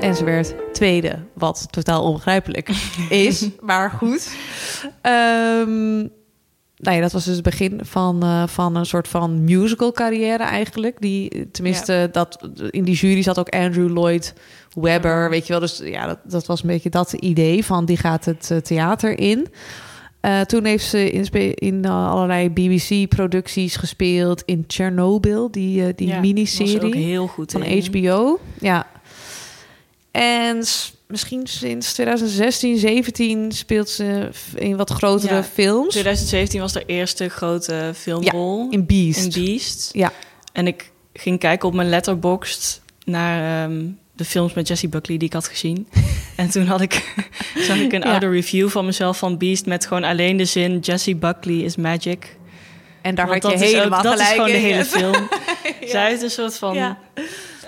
[0.00, 2.68] En ze werd tweede, wat totaal onbegrijpelijk
[3.08, 3.48] is.
[3.60, 4.36] Maar goed.
[5.00, 6.06] Ehm,
[6.78, 10.42] nou ja, dat was dus het begin van, eh, van een soort van musical carrière
[10.42, 11.00] eigenlijk.
[11.00, 14.34] Die, tenminste, dat, in die jury zat ook Andrew Lloyd
[14.74, 15.60] Webber, weet je wel.
[15.60, 19.18] Dus ja, dat, dat was een beetje dat idee van die gaat het eh, theater
[19.18, 19.46] in.
[20.20, 24.42] Eh, toen heeft ze in, in allerlei BBC-producties gespeeld.
[24.44, 27.62] In Chernobyl, die, die miniserie was er ook heel goed van.
[27.62, 28.40] HBO.
[28.60, 28.86] Ja.
[30.22, 30.64] En
[31.06, 35.90] misschien sinds 2016, 17 speelt ze in wat grotere Ja, films.
[35.90, 38.66] 2017 was de eerste grote filmrol.
[38.70, 39.36] in Beast.
[39.36, 39.88] In Beast.
[39.92, 40.12] Ja.
[40.52, 43.84] En ik ging kijken op mijn letterboxd naar ehm,
[44.16, 45.88] de films met Jessie Buckley die ik had gezien.
[46.36, 47.14] en toen had ik,
[47.68, 48.10] zag ik een Ja.
[48.10, 52.36] oude review van mezelf van Beast met gewoon alleen de zin Jessie Buckley is magic.
[53.02, 55.28] En daar Want had je is ook- helemaal Dat is gelijk gewoon de hele film.
[55.86, 56.96] Zij heeft een soort van...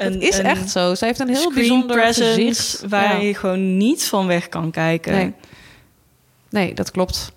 [0.00, 0.94] Een, Het is een echt zo.
[0.94, 2.84] Zij heeft een heel bijzonder presence gezicht.
[2.88, 3.26] waar Ja.
[3.26, 5.12] je gewoon niet van weg kan kijken.
[5.12, 5.32] Nee.
[6.50, 7.32] Nee, dat klopt.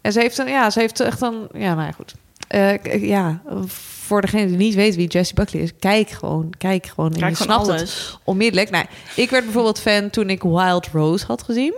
[0.00, 2.14] En ze heeft een, ja, ze heeft echt een, ja, nou ja, goed.
[2.48, 6.86] Eh, k- ja, voor degene die niet weet wie Jessie Buckley is, kijk gewoon, kijk
[6.86, 7.12] gewoon.
[7.12, 8.08] en Kijk je gewoon snapt alles.
[8.10, 8.70] het onmiddellijk.
[8.70, 8.84] Nou,
[9.16, 11.74] ik werd bijvoorbeeld fan toen ik Wild Rose had gezien.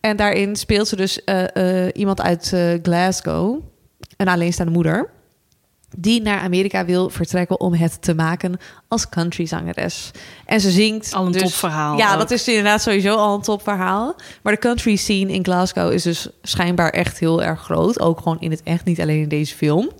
[0.00, 3.60] En daarin speelt ze dus eh, eh, iemand uit eh, Glasgow,
[4.16, 5.10] een alleenstaande moeder,
[5.96, 10.10] die naar Amerika wil vertrekken om het te maken als countryzangeres.
[10.46, 12.18] En ze zingt Al een dus, topverhaal Ja, ook.
[12.18, 14.14] dat is inderdaad sowieso al een topverhaal.
[14.42, 18.00] Maar de country scene in Glasgow is dus schijnbaar echt heel erg groot.
[18.00, 19.90] Ook gewoon in het echt, niet alleen in deze film.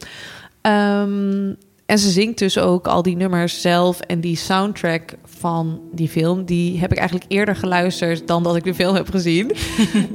[0.61, 1.53] Ehm,
[1.87, 4.01] en ze zingt dus ook al die nummers zelf.
[4.01, 8.64] En die soundtrack van die film, die heb ik eigenlijk eerder geluisterd dan dat ik
[8.64, 9.51] de film heb gezien.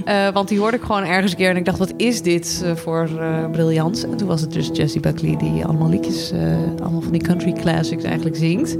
[0.05, 2.61] Eh, want die hoorde ik gewoon ergens een keer en ik dacht, wat is dit
[2.63, 4.03] eh, voor eh briljant?
[4.03, 6.39] En toen was het dus Jessie Buckley die allemaal liedjes, eh,
[6.81, 8.77] allemaal van die country classics eigenlijk zingt.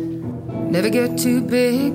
[0.69, 1.91] Never get too big,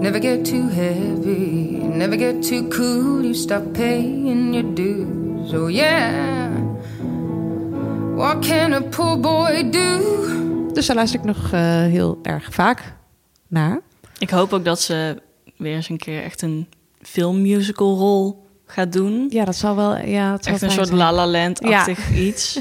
[0.00, 3.20] never get too heavy, never get too cool.
[3.20, 5.52] You stop paying your dues.
[5.52, 6.45] Oh yeah.
[8.16, 10.00] What can a poor boy do?
[10.72, 12.94] Dus daar luister ik nog eh, heel erg vaak
[13.48, 13.80] naar.
[14.18, 15.22] Ik hoop ook dat ze
[15.56, 16.68] weer eens een keer echt een
[17.02, 19.26] filmmusical rol gaat doen.
[19.30, 19.96] Ja, dat zou wel.
[19.96, 20.90] Ja, het zou Echt een soort.
[20.90, 22.60] La La Land-achtig iets.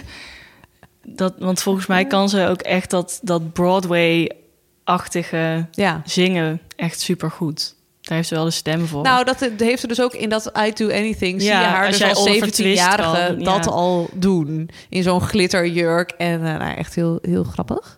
[1.04, 6.02] Dat, want volgens mij kan ze ook echt dat, dat Broadway-achtige Ja.
[6.06, 7.76] zingen echt supergoed.
[8.06, 9.04] Daar heeft ze wel de stem voor.
[9.04, 11.42] Nou, dat heeft ze dus ook in dat I Do Anything.
[11.42, 13.44] zie je haar als dus als Oliver Twist 17-jarige kan, ja.
[13.44, 14.70] dat al doen.
[14.90, 16.12] In zo'n glitterjurk.
[16.18, 17.98] En eh, nou, echt heel, heel grappig.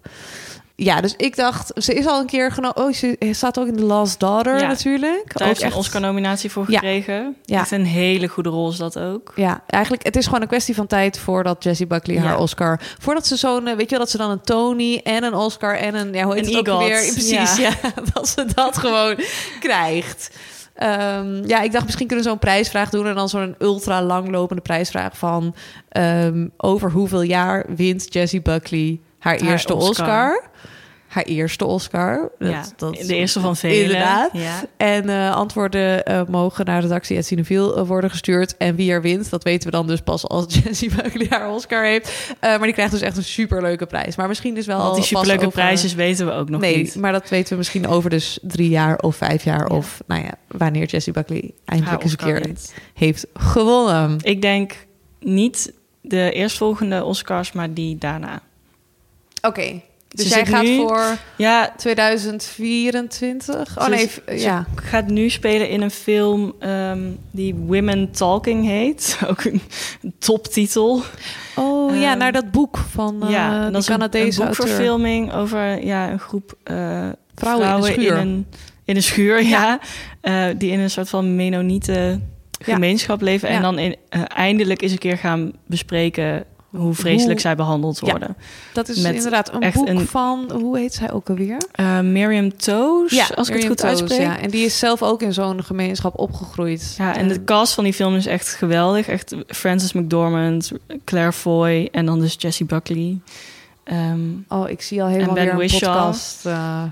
[0.79, 2.77] Ja, dus ik dacht, ze is al een keer genomen.
[2.77, 4.67] Oh, ze staat ook in The Last Daughter Ja.
[4.67, 5.23] natuurlijk.
[5.33, 7.35] Daar ook heeft echt een Oscar-nominatie voor gekregen.
[7.45, 7.59] Ja.
[7.59, 9.31] Echt een hele goede rol is dat ook.
[9.35, 12.21] Ja, eigenlijk, het is gewoon een kwestie van tijd voordat Jessie Buckley Ja.
[12.21, 12.79] haar Oscar...
[12.99, 15.75] Voordat ze zo'n, eh, weet je wel, dat ze dan een Tony en een Oscar
[15.75, 16.13] en een...
[16.13, 17.11] Ja, hoe heet het ook weer?
[17.13, 17.69] Precies, ja.
[17.81, 17.93] ja.
[18.13, 19.15] dat ze dat gewoon
[19.59, 20.35] krijgt.
[20.73, 23.07] Ehm, ja, ik dacht misschien kunnen we zo'n prijsvraag doen...
[23.07, 25.55] en dan zo'n ultra langlopende prijsvraag van...
[25.89, 29.89] ehm, over hoeveel jaar wint Jessie Buckley haar, Haar eerste Oscar.
[29.89, 30.49] Oscar?
[31.07, 32.31] Haar eerste Oscar.
[32.39, 33.81] Ja, de eerste van velen.
[33.81, 34.29] Inderdaad.
[34.33, 34.63] Ja.
[34.77, 38.57] En eh, antwoorden eh, mogen naar redactie.cineviel uh, worden gestuurd.
[38.57, 41.83] En wie er wint, dat weten we dan dus pas als Jessie Buckley haar Oscar
[41.83, 42.33] heeft.
[42.39, 44.15] Eh, maar die krijgt dus echt een superleuke prijs.
[44.15, 46.95] Maar misschien dus wel Want die superleuke over- prijzen weten we ook nog nee, niet.
[46.95, 49.67] maar dat weten we misschien over dus drie jaar of vijf jaar.
[49.69, 52.51] Of nou ja, wanneer Jessie Buckley eindelijk eens een keer
[52.93, 54.17] heeft gewonnen.
[54.21, 54.75] Ik denk
[55.19, 58.41] niet de eerstvolgende Oscars, maar die daarna.
[59.41, 63.77] Oké, dus Ze jij gaat nu- voor Ja, 2024?
[63.79, 64.65] Oh nee, ja.
[64.75, 66.99] gaat nu spelen in een film ehm,
[67.31, 69.17] die Women Talking heet.
[69.29, 69.61] Ook een,
[70.01, 71.01] een toptitel.
[71.55, 73.99] Oh ja, Ehm, naar dat boek van eh ja, en die dat is een, een
[73.99, 74.57] Canadese auteur.
[74.65, 78.17] boekverfilming over ja, een groep eh, Vrouwen in de schuur.
[78.17, 78.45] in een,
[78.85, 79.79] in een schuur, ja.
[80.21, 82.29] Eh, die in een soort van Mennonieten
[82.65, 82.73] Ja.
[82.73, 83.49] gemeenschap leven.
[83.49, 86.43] En dan in, eh, eindelijk eens een keer gaan bespreken
[86.77, 88.09] hoe vreselijk Hoe- zij behandeld Ja.
[88.11, 88.35] worden.
[88.73, 91.57] Dat is Met inderdaad een boek een- van, hoe heet zij ook alweer?
[91.71, 94.19] Eh, Miriam Toes, als ik het goed uitspreek.
[94.21, 94.39] Ja.
[94.39, 96.95] En die is zelf ook in zo'n gemeenschap opgegroeid.
[96.97, 99.07] Ja, en de cast van die film is echt geweldig.
[99.07, 100.71] Echt Frances McDormand,
[101.05, 103.19] Claire Foy en dan dus Jessie Buckley.
[103.83, 105.93] Ehm, oh, ik zie al helemaal weer een Whishaw.
[105.95, 106.45] podcast.
[106.45, 106.83] eh,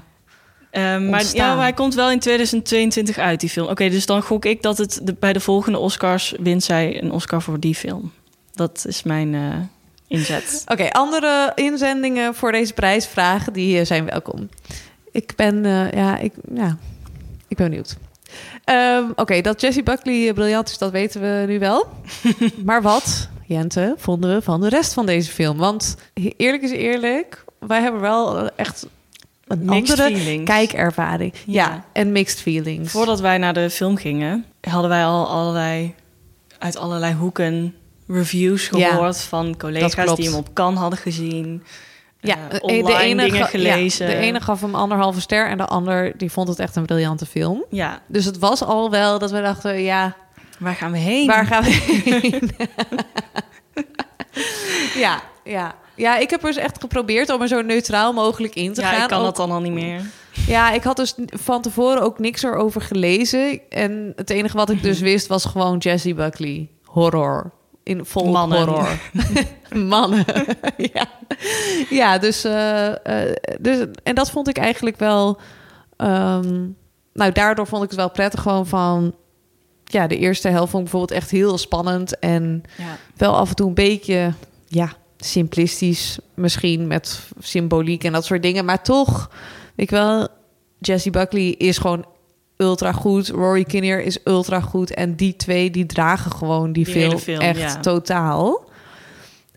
[0.72, 3.68] ehm, maar ja, hij komt wel in 2022 uit, die film.
[3.68, 7.12] Oké, dus dan gok ik dat het de, bij de volgende Oscars wint zij een
[7.12, 8.12] Oscar voor die film.
[8.54, 9.42] Dat is mijn eh,
[10.08, 10.64] inzet.
[10.68, 14.50] Oké, andere inzendingen voor deze prijsvragen, die eh, zijn welkom.
[15.12, 16.78] Ik ben, eh, ja, ik, ja,
[17.48, 17.98] ik ben benieuwd.
[18.64, 21.88] Ehm, Oké, dat Jessie Buckley eh, briljant is, dat weten we nu wel.
[22.66, 25.58] maar wat, Jente, vonden we van de rest van deze film?
[25.58, 25.96] Want
[26.38, 28.88] eerlijk is eerlijk, wij hebben wel echt
[29.48, 30.46] een Mixed andere feelings.
[30.50, 31.34] kijkervaring.
[31.46, 31.64] Ja.
[31.64, 31.86] Ja.
[31.92, 32.92] en mixed feelings.
[32.92, 35.94] Voordat wij naar de film gingen, hadden wij al allerlei,
[36.60, 37.76] uit allerlei hoeken
[38.08, 41.64] reviews Ja, gehoord van collega's die hem op kan hadden gezien.
[42.20, 44.08] ja, eh, de- online de ene dingen gelezen.
[44.08, 46.86] Ja, de ene gaf hem anderhalve ster en de ander die vond het echt een
[46.86, 47.66] briljante film.
[47.70, 50.16] Ja, Dus het was al wel dat we dachten, ja,
[50.60, 51.28] waar gaan we heen?
[51.28, 51.70] waar gaan we
[52.06, 52.52] heen?
[54.96, 55.76] ja, ja.
[55.98, 59.02] Ja, ik heb dus echt geprobeerd om er zo neutraal mogelijk in te ja, gaan.
[59.04, 60.02] ik kan Ook- dat dan al niet meer.
[60.48, 63.60] Ja, ik had dus van tevoren ook niks erover gelezen.
[63.70, 66.70] En het enige wat ik dus wist was gewoon Jessie Buckley.
[66.84, 67.52] Horror.
[67.86, 68.58] In vol Mannen.
[68.58, 69.00] horror.
[69.90, 70.26] Mannen.
[70.94, 71.08] ja.
[71.90, 72.88] ja, dus, eh,
[73.28, 73.86] eh, dus...
[74.04, 75.38] En dat vond ik eigenlijk wel...
[75.98, 76.68] ehm,
[77.14, 79.16] nou, daardoor vond ik het wel prettig gewoon van...
[79.84, 82.20] Ja, de eerste helft vond ik bijvoorbeeld echt heel spannend.
[82.20, 82.98] En Ja.
[83.18, 84.34] wel af en toe een beetje...
[84.68, 88.66] Ja, simplistisch misschien met symboliek en dat soort dingen.
[88.66, 89.30] Maar toch,
[89.76, 90.28] weet je wel,
[90.80, 92.06] Jessie Buckley is gewoon
[92.58, 93.28] ultra goed.
[93.28, 94.94] Rory Kinnear is ultra goed.
[94.94, 97.80] En die twee, die dragen gewoon die, Die film, hele film, echt ja.
[97.80, 98.70] totaal.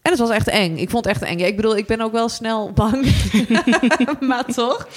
[0.02, 0.76] En het was echt eng.
[0.76, 1.38] Ik vond het echt eng.
[1.38, 3.12] Ja, ik bedoel, ik ben ook wel snel bang.
[4.28, 4.88] maar toch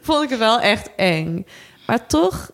[0.00, 1.46] vond ik het wel echt eng.
[1.86, 2.50] Maar toch,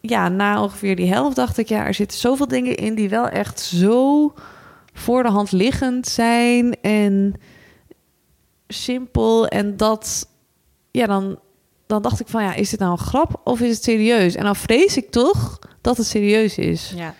[0.00, 1.68] ja, na ongeveer die helft dacht ik...
[1.68, 4.32] ja, er zitten zoveel dingen in die wel echt zo
[4.92, 6.80] voor de hand liggend zijn...
[6.80, 7.34] en
[8.68, 9.46] simpel.
[9.46, 10.28] En dat,
[10.90, 11.38] ja, dan,
[11.86, 12.42] dan dacht ik van...
[12.42, 14.34] ja, is dit nou een grap of is het serieus?
[14.34, 16.92] En dan vrees ik toch dat het serieus is.
[16.96, 17.14] Ja.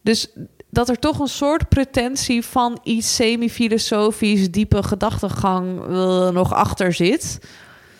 [0.00, 0.32] Dus
[0.70, 7.38] dat er toch een soort pretentie van iets semi-filosofisch, diepe gedachtegang eh, nog achter zit.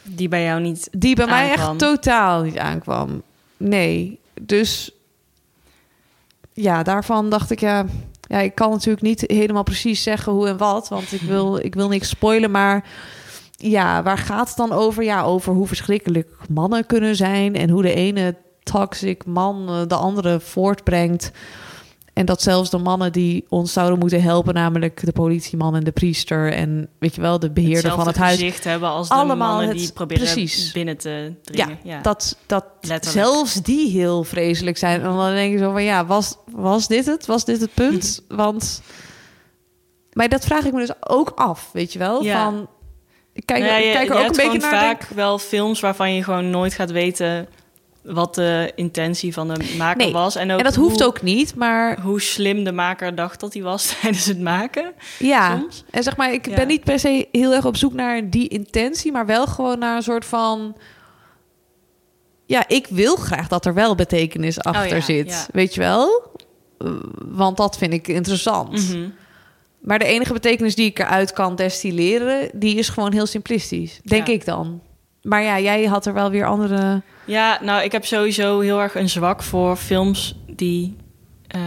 [0.03, 3.23] Die bij jou niet Die bij mij echt totaal niet aankwam.
[3.57, 4.19] Nee.
[4.41, 4.91] Dus
[6.53, 7.87] ja, daarvan dacht ik ja.
[8.21, 11.75] Ja, ik kan natuurlijk niet helemaal precies zeggen hoe en wat, want ik wil, ik
[11.75, 12.51] wil niks spoilen.
[12.51, 12.85] Maar
[13.63, 15.03] ja, waar gaat het dan over?
[15.05, 19.95] Ja, over hoe verschrikkelijk mannen kunnen zijn en hoe de ene toxic man eh, de
[19.95, 21.31] andere voortbrengt.
[22.13, 25.91] En dat zelfs de mannen die ons zouden moeten helpen, namelijk de politieman en de
[25.91, 28.33] priester en weet je wel, de beheerder van het huis.
[28.39, 30.73] gezicht hebben als de Allemaal mannen het- die proberen precies.
[30.73, 31.79] binnen te dringen.
[31.83, 33.27] Ja, dat, dat Letterlijk.
[33.27, 35.01] zelfs die heel vreselijk zijn.
[35.01, 37.27] En dan denk je zo van, ja, was, was dit het?
[37.27, 38.23] Was dit het punt?
[38.29, 38.83] Want...
[40.13, 42.23] Maar dat vraag ik me dus ook af, weet je wel?
[42.23, 42.45] Ja.
[42.45, 42.69] Van,
[43.45, 44.71] kijk, Nou je- kijk er ook een beetje naar.
[44.81, 47.49] vaak wel films waarvan je gewoon nooit gaat weten
[48.03, 50.37] wat de intentie van de maker Nee, was.
[50.37, 53.53] En, ook en dat hoeft hoe, ook niet, maar hoe slim de maker dacht dat
[53.55, 54.93] hij was tijdens het maken.
[55.19, 55.59] ja.
[55.59, 55.85] soms.
[55.91, 56.55] En zeg maar, ik Ja.
[56.55, 59.97] ben niet per se heel erg op zoek naar die intentie, maar wel gewoon naar
[59.97, 60.77] een soort van.
[62.47, 65.29] Ja, ik wil graag dat er wel betekenis achter Oh ja, zit.
[65.29, 65.47] ja.
[65.53, 66.31] Weet je wel?
[67.27, 68.89] Want dat vind ik interessant.
[68.89, 69.09] Mhm.
[69.81, 74.01] Maar de enige betekenis die ik eruit kan destilleren, die is gewoon heel simplistisch.
[74.03, 74.33] Denk Ja.
[74.33, 74.81] ik dan.
[75.23, 77.03] Maar ja, jij had er wel weer andere.
[77.25, 80.97] Ja, nou, ik heb sowieso heel erg een zwak voor films die
[81.47, 81.61] eh,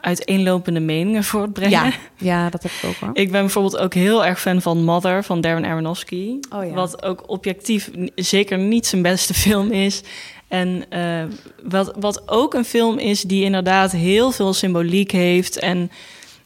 [0.00, 1.70] uiteenlopende meningen voortbrengen.
[1.84, 3.10] Ja, ja, dat heb ik ook hoor.
[3.12, 6.38] Ik ben bijvoorbeeld ook heel erg fan van Mother van Darren Aronofsky.
[6.54, 6.72] Oh ja.
[6.72, 10.02] Wat ook objectief zeker niet zijn beste film is.
[10.48, 11.22] En eh,
[11.62, 15.58] wat, wat ook een film is die inderdaad heel veel symboliek heeft.
[15.58, 15.90] En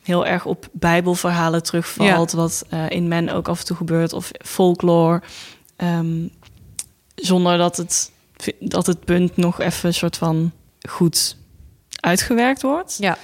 [0.05, 2.33] heel erg op bijbelverhalen terugvalt.
[2.33, 4.13] Wat eh, in Men ook af en toe gebeurt.
[4.13, 5.23] Of folklore.
[5.77, 6.27] Ehm,
[7.15, 8.11] zonder dat het,
[8.61, 10.53] dat het punt nog even een soort van
[10.89, 11.37] goed
[12.01, 12.97] uitgewerkt wordt.
[13.01, 13.17] Ja.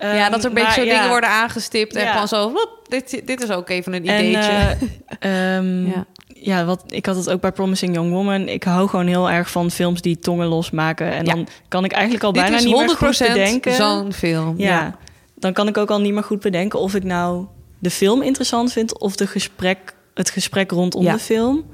[0.00, 0.94] ja, dat er een beetje Ehm, zo ja.
[0.94, 2.12] dingen worden aangestipt en Ja.
[2.12, 4.76] gewoon zo, "Wop, dit, dit is ook even een En, ideetje.
[5.18, 6.06] eh, ehm, Ja.
[6.34, 6.64] ja.
[6.64, 8.48] wat, ik had het ook bij Promising Young Woman.
[8.48, 11.12] Ik hou gewoon heel erg van films die tongen losmaken.
[11.12, 13.74] En dan kan ik eigenlijk al dit bijna niet meer goed 100% bedenken.
[13.74, 14.54] zo'n film.
[14.58, 14.96] ja.
[15.38, 17.46] Dan kan ik ook al niet meer goed bedenken of ik nou
[17.78, 21.12] de film interessant vind of de gesprek, het gesprek rondom Ja.
[21.12, 21.64] de film.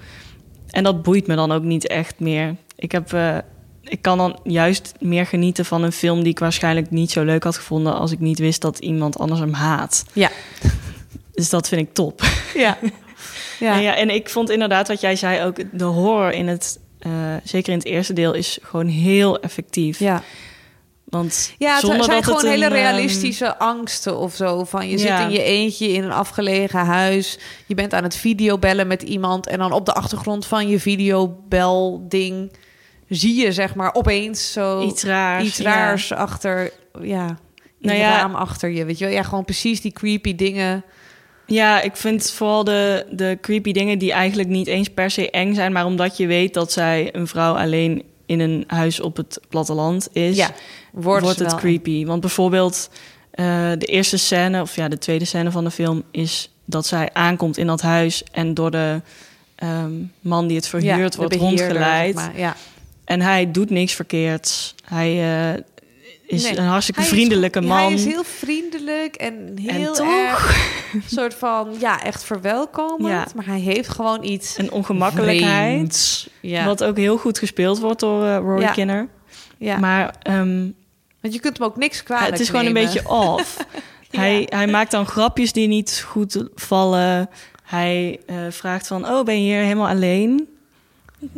[0.70, 2.56] En dat boeit me dan ook niet echt meer.
[2.76, 3.12] Ik heb.
[3.12, 3.36] eh,
[3.84, 7.42] ik kan dan juist meer genieten van een film die ik waarschijnlijk niet zo leuk
[7.44, 10.04] had gevonden als ik niet wist dat iemand anders hem haat.
[10.12, 10.30] Ja.
[11.32, 12.20] Dus dat vind ik top.
[12.54, 12.78] Ja.
[13.60, 13.74] Ja.
[13.76, 17.10] En, ja, en ik vond inderdaad wat jij zei ook, de horror in het, eh,
[17.44, 19.98] zeker in het eerste deel, is gewoon heel effectief.
[19.98, 20.22] ja.
[21.14, 24.64] Want Ja, het zonder zijn dat gewoon het hele een, ehm, realistische angsten of zo.
[24.64, 25.16] Van je Ja.
[25.18, 27.38] zit in je eentje in een afgelegen huis.
[27.66, 29.46] Je bent aan het videobellen met iemand.
[29.46, 32.52] En dan op de achtergrond van je videobel-ding
[33.08, 35.74] zie je zeg maar opeens zo Iets raars, iets ja.
[35.74, 36.70] raars achter,
[37.02, 37.36] ja, in
[37.88, 38.10] Nou ja.
[38.16, 38.84] raam achter je.
[38.84, 39.14] Weet je wel?
[39.14, 40.84] Ja, gewoon precies die creepy dingen.
[41.46, 45.54] Ja, ik vind vooral de, de creepy dingen die eigenlijk niet eens per se eng
[45.54, 49.40] zijn, maar omdat je weet dat zij een vrouw alleen in een huis op het
[49.48, 50.50] platteland is, Ja,
[51.02, 51.54] wordt, het wel.
[51.56, 52.04] creepy.
[52.06, 52.90] Want bijvoorbeeld
[53.30, 57.10] eh, de eerste scène, of ja, de tweede scène van de film is dat zij
[57.12, 59.00] aankomt in dat huis en door de
[59.54, 62.16] ehm, man die het verhuurd de wordt rondgeleid.
[62.18, 62.56] zeg maar, Ja.
[63.04, 64.74] En hij doet niks verkeerds.
[64.84, 65.08] Hij
[65.54, 65.60] eh,
[66.26, 67.76] is Nee, een hartstikke is vriendelijke man.
[67.78, 70.06] Hij is heel vriendelijk en heel toch?
[70.28, 70.68] erg
[71.14, 73.26] soort van ja echt verwelkomend, Ja.
[73.34, 76.28] maar hij heeft gewoon iets Een ongemakkelijkheid.
[76.40, 76.64] Ja.
[76.64, 78.70] Wat ook heel goed gespeeld wordt door eh, Rory Ja.
[78.72, 79.08] Kinner.
[79.58, 79.78] ja.
[79.78, 80.66] Maar ehm,
[81.24, 83.56] Want je kunt hem ook niks kwalijk het is gewoon een beetje off.
[84.10, 87.30] hij, hij maakt dan grapjes die niet goed vallen.
[87.62, 90.48] Hij eh, vraagt van, oh, ben je hier helemaal alleen?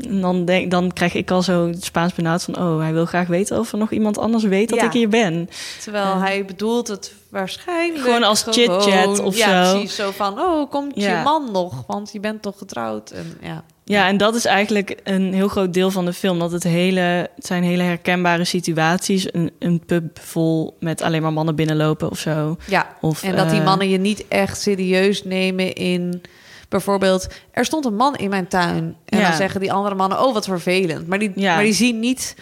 [0.03, 2.59] En dan, denk, dan krijg ik al zo Spaans benauwd van...
[2.59, 4.85] oh, hij wil graag weten of er nog iemand anders weet dat Ja.
[4.85, 5.49] ik hier ben.
[5.83, 9.73] Terwijl hij bedoelt het waarschijnlijk Gewoon als chit-chat of ja, zo.
[9.73, 9.97] precies.
[9.97, 11.19] Zo van, oh, komt Ja.
[11.19, 11.85] je man nog?
[11.87, 13.11] Want je bent toch getrouwd?
[13.11, 13.65] En, ja.
[13.89, 16.39] Ja, en dat is eigenlijk een heel groot deel van de film.
[16.39, 17.01] Dat het hele,
[17.35, 19.33] het zijn hele herkenbare situaties.
[19.35, 22.57] Een, een pub vol met alleen maar mannen binnenlopen of zo.
[22.67, 22.97] ja.
[23.01, 26.23] Of, en dat die eh, mannen je niet echt serieus nemen in...
[26.69, 28.97] Bijvoorbeeld, er stond een man in mijn tuin.
[29.05, 29.29] En Ja.
[29.29, 31.07] dan zeggen die andere mannen, oh, wat vervelend.
[31.07, 31.55] Maar die, Ja.
[31.55, 32.37] maar die zien niet...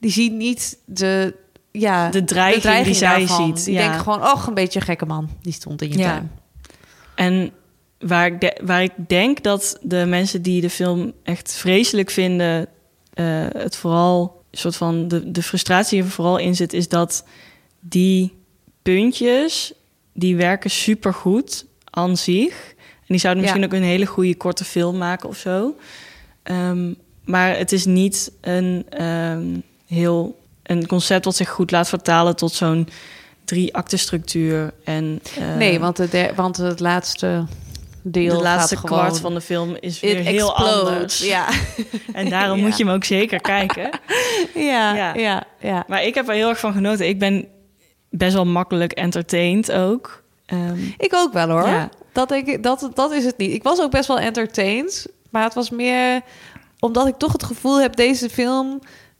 [0.00, 1.34] Die zien niet de...
[1.72, 3.46] Ja, De dreiging die zij daarvan.
[3.56, 3.80] ziet, Die ja.
[3.80, 5.30] denken gewoon, oh, een beetje een gekke man.
[5.42, 6.08] Die stond in je Ja.
[6.10, 6.30] tuin.
[7.14, 7.50] En
[8.00, 12.66] waar ik, de- waar ik denk dat de mensen die de film echt vreselijk vinden,
[13.14, 17.24] eh, het vooral een soort van de, de frustratie er vooral in zit, is dat
[17.80, 18.32] die
[18.82, 19.72] puntjes
[20.12, 22.74] die werken supergoed aan zich.
[22.76, 23.50] En die zouden Ja.
[23.50, 25.76] misschien ook een hele goede korte film maken of zo.
[26.42, 26.92] Ehm,
[27.24, 29.46] maar het is niet een ehm,
[29.86, 32.88] heel een concept dat zich goed laat vertalen tot zo'n
[33.44, 37.44] drie acte structuur en eh, nee, want, de want het laatste
[38.02, 40.88] deel de laatste gaat kwart van de film is weer heel explodes.
[40.88, 41.18] anders.
[41.26, 41.46] Ja.
[42.12, 42.62] En daarom Ja.
[42.64, 43.90] moet je hem ook zeker kijken.
[44.54, 45.14] Ja, Ja.
[45.14, 45.84] ja, ja.
[45.88, 47.08] Maar ik heb er heel erg van genoten.
[47.08, 47.46] Ik ben
[48.10, 50.22] best wel makkelijk entertained ook.
[50.46, 51.68] Ehm, Ik ook wel hoor.
[51.68, 51.88] Ja.
[52.12, 53.52] Dat, denk ik, dat, dat is het niet.
[53.52, 55.06] Ik was ook best wel entertained.
[55.30, 56.20] Maar het was meer
[56.80, 57.96] omdat ik toch het gevoel heb...
[57.96, 58.78] deze film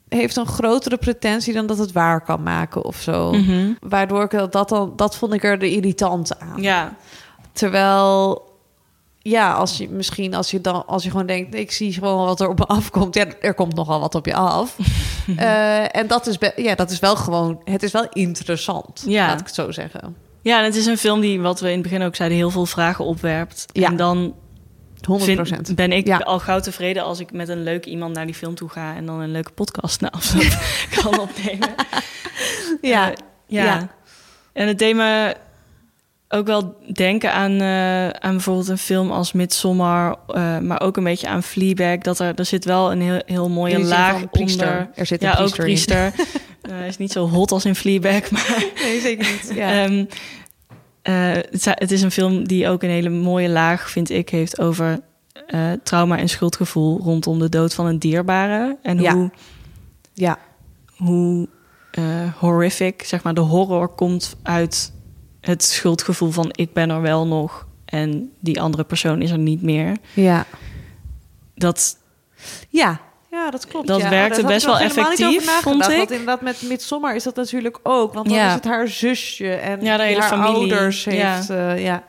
[0.08, 3.32] heeft een grotere pretentie dan dat het waar kan maken of zo.
[3.32, 3.72] mhm.
[3.80, 4.92] Waardoor ik dat, dat dan...
[4.96, 6.62] Dat vond ik er de irritante aan.
[6.62, 6.94] Ja,
[7.52, 8.48] Terwijl...
[9.22, 12.40] Ja, als je misschien als je dan als je gewoon denkt, ik zie gewoon wat
[12.40, 13.14] er op me afkomt.
[13.14, 14.76] Ja, er komt nogal wat op je af.
[15.36, 19.02] Eh, en dat is, ja, dat is wel gewoon, het is wel interessant.
[19.06, 19.26] Ja.
[19.26, 20.16] laat ik het zo zeggen.
[20.42, 22.50] ja, en het is een film die, wat we in het begin ook zeiden, heel
[22.50, 23.66] veel vragen opwerpt.
[23.72, 23.88] Ja.
[23.88, 24.34] En dan
[25.06, 26.16] 100 vind, ben ik Ja.
[26.18, 29.06] al gauw tevreden als ik met een leuk iemand naar die film toe ga en
[29.06, 30.58] dan een leuke podcast na afloop
[31.02, 31.74] kan opnemen.
[32.80, 33.64] Ja, Eh, ja.
[33.64, 33.88] ja.
[34.52, 35.36] En het me
[36.32, 41.04] ook wel denken aan, eh, aan bijvoorbeeld een film als Midsommar, eh, maar ook een
[41.04, 41.98] beetje aan Fleabag.
[41.98, 44.66] Dat er, er zit wel een heel, heel mooie laag priester.
[44.68, 44.90] onder.
[44.94, 46.12] Er zit een ja, priester ook priester.
[46.60, 49.52] Eh, is niet zo hot als in Fleabag, maar Nee, zeker niet.
[49.54, 49.84] Ja.
[49.84, 50.04] Ehm,
[51.02, 54.60] eh, het, het is een film die ook een hele mooie laag, vind ik, heeft
[54.60, 55.00] over
[55.82, 58.76] trauma en schuldgevoel rondom de dood van een dierbare.
[58.82, 59.14] En Ja.
[59.14, 59.30] hoe,
[60.14, 60.38] ja.
[60.96, 61.48] hoe
[61.90, 62.04] eh,
[62.38, 64.92] horrific, zeg maar, de horror komt uit
[65.40, 69.62] het schuldgevoel van ik ben er wel nog en die andere persoon is er niet
[69.62, 69.96] meer.
[70.14, 70.46] Ja.
[71.54, 71.96] Dat,
[72.68, 73.00] Ja.
[73.30, 73.86] Ja, dat klopt.
[73.86, 74.08] Dat ja.
[74.10, 75.96] werkte best wel effectief, vond ik.
[75.96, 78.12] Want inderdaad, met Midsommar is dat natuurlijk ook.
[78.12, 78.46] Want dan Ja.
[78.48, 80.54] is het haar zusje en Ja, de hele haar familie.
[80.74, 81.10] ouders Ja.
[81.34, 81.46] heeft...
[81.48, 82.02] Ja, ja.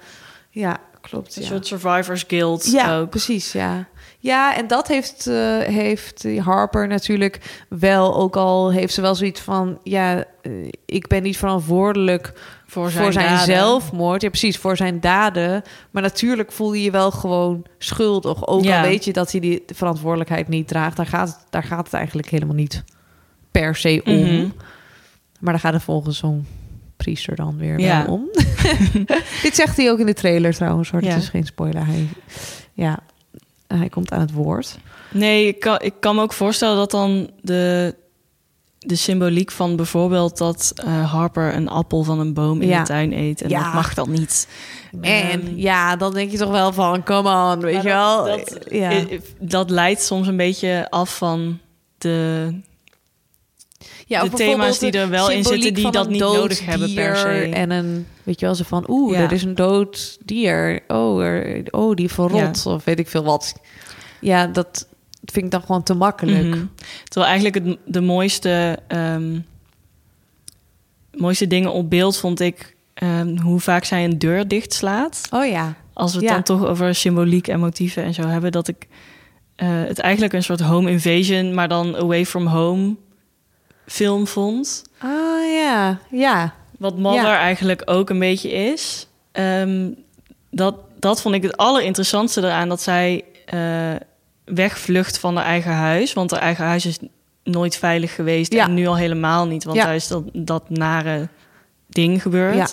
[0.50, 1.36] ja klopt.
[1.36, 1.48] een ja.
[1.48, 3.10] soort survivors guilt Ja, ook.
[3.10, 3.88] precies, ja.
[4.23, 9.41] Ja, en dat heeft, eh, heeft Harper natuurlijk wel, ook al heeft ze wel zoiets
[9.41, 9.79] van...
[9.84, 10.51] ja, eh,
[10.86, 12.34] ik ben niet verantwoordelijk
[12.67, 14.21] Voor voor zijn zijn, zelfmoord.
[14.21, 15.62] Ja, precies, voor zijn daden.
[15.91, 18.47] Maar natuurlijk voel je je wel gewoon schuldig.
[18.47, 18.81] Ook Ja.
[18.81, 20.97] al weet je dat hij die verantwoordelijkheid niet draagt.
[20.97, 22.84] Daar gaat, het- daar gaat het eigenlijk helemaal niet
[23.51, 24.19] per se om.
[24.21, 24.47] Mhm.
[25.39, 26.47] Maar daar gaat het volgens zo'n
[26.97, 28.05] priester dan weer Ja.
[28.05, 28.29] wel om.
[29.43, 31.03] Dit zegt hij ook in de trailer trouwens, hoor.
[31.03, 31.10] Ja.
[31.10, 31.86] Het is geen spoiler.
[31.86, 32.07] Hij,
[32.73, 32.99] ja,
[33.77, 34.77] hij komt aan het woord.
[35.12, 37.95] Nee, ik kan, ik kan me ook voorstellen dat dan de,
[38.77, 42.79] de symboliek van bijvoorbeeld dat eh, Harper een appel van een boom in Ja.
[42.79, 43.41] de tuin eet.
[43.41, 43.63] En Ja.
[43.63, 44.47] dat mag dan niet.
[45.01, 45.01] En
[45.41, 48.26] Ehm, ja, dan denk je toch wel van, come on, weet je wel.
[48.26, 48.91] Dat, dat, ja.
[48.91, 51.59] i- dat leidt soms een beetje af van
[51.97, 52.47] de,
[54.05, 57.49] Ja, de thema's die er wel in zitten die dat niet nodig hebben per se.
[57.53, 59.23] En een, weet je wel, zo van, oeh, Ja.
[59.23, 60.79] er is een dood dier.
[60.88, 63.53] Oh, er, oh die verrot, of weet ik veel wat.
[64.19, 64.88] Ja, dat
[65.25, 66.45] vind ik dan gewoon te makkelijk.
[66.47, 66.65] Mhm.
[67.03, 69.39] Terwijl eigenlijk het, de mooiste, ehm,
[71.17, 75.21] mooiste dingen op beeld vond ik ehm, hoe vaak zij een deur dichtslaat.
[75.32, 75.75] Oh ja.
[75.93, 76.34] Als we het Ja.
[76.34, 78.88] dan toch over symboliek en motieven en zo hebben, dat ik
[79.55, 82.95] eh, het eigenlijk een soort home invasion, maar dan away from home
[83.92, 84.84] film vond.
[84.98, 85.10] Ah
[85.54, 86.54] ja, ja.
[86.78, 87.38] Wat Mother Ja.
[87.38, 89.08] eigenlijk ook een beetje is.
[89.32, 89.89] Ehm,
[90.52, 92.70] dat, dat vond ik het allerinteressantste eraan.
[92.70, 93.60] Dat zij eh,
[94.46, 96.14] wegvlucht van haar eigen huis.
[96.14, 96.98] Want haar eigen huis is
[97.44, 98.54] nooit veilig geweest.
[98.54, 98.64] Ja.
[98.66, 99.86] En nu al helemaal niet, want Ja.
[99.86, 101.28] daar is dat, dat nare
[101.88, 102.56] ding gebeurd.
[102.56, 102.68] Ja.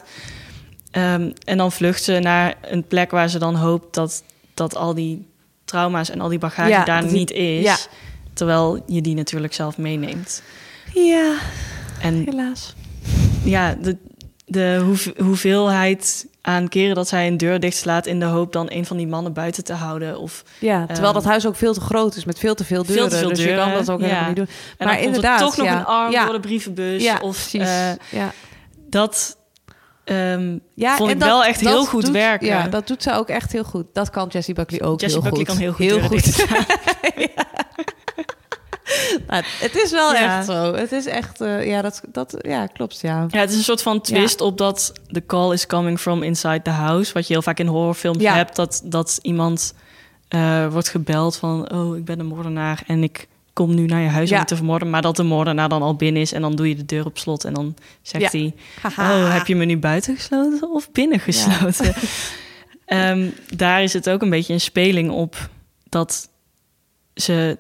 [0.91, 4.23] Ehm, en dan vlucht ze naar een plek waar ze dan hoopt dat,
[4.55, 5.27] dat al die
[5.65, 7.89] trauma's en al die bagage daar die- niet is.
[8.33, 10.43] Terwijl je die natuurlijk zelf meeneemt.
[11.07, 11.35] Ja,
[12.01, 12.75] En helaas.
[13.45, 13.97] ja, de,
[14.47, 18.87] de hoeve- hoeveelheid aan keren dat zij een deur dichtslaat in de hoop dan een
[18.87, 20.19] van die mannen buiten te houden.
[20.21, 22.83] Of Ja, terwijl Ehm, dat huis ook veel te groot is met veel te veel
[22.85, 23.03] deuren.
[23.03, 23.57] veel te veel dus deuren.
[23.57, 24.07] je kan dat ook ja.
[24.07, 24.49] helemaal niet doen.
[24.79, 25.79] En maar inderdaad, er toch nog ja.
[25.79, 26.25] een arm ja.
[26.25, 27.03] door de brievenbus.
[27.03, 28.33] Ja, of eh, ja.
[28.91, 29.37] dat
[30.05, 32.47] ehm, Ja, vond ik dat- wel echt heel goed doet- werken.
[32.47, 33.87] Ja, dat doet ze ook echt heel goed.
[33.93, 35.77] Dat kan Jessie Buckley ook Jessie heel Buckley goed.
[35.77, 36.47] kan heel goed Heel goed.
[39.29, 40.37] Nou, het is wel Ja.
[40.37, 40.75] echt zo.
[40.75, 43.27] Het is echt, eh, ja, dat, dat, ja, klopt, ja.
[43.31, 46.63] Ja, het is een soort van twist op dat the call is coming from inside
[46.63, 47.13] the house.
[47.13, 48.35] Wat je heel vaak in horrorfilms Ja.
[48.35, 48.57] hebt.
[48.57, 49.75] Dat, dat iemand
[50.29, 51.73] eh, wordt gebeld van...
[51.73, 54.91] oh, ik ben een moordenaar en ik kom nu naar je huis om te vermoorden.
[54.91, 56.33] Maar dat de moordenaar dan al binnen is.
[56.33, 57.45] En dan doe je de deur op slot.
[57.45, 58.55] En dan zegt hij...
[58.99, 61.95] Oh, heb je me nu buiten gesloten of binnen gesloten?
[62.87, 65.49] Ehm, daar is het ook een beetje een speling op...
[65.89, 66.29] dat
[67.15, 67.59] ze...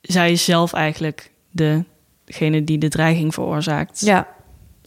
[0.00, 4.28] zij is zelf eigenlijk degene die de dreiging veroorzaakt Ja.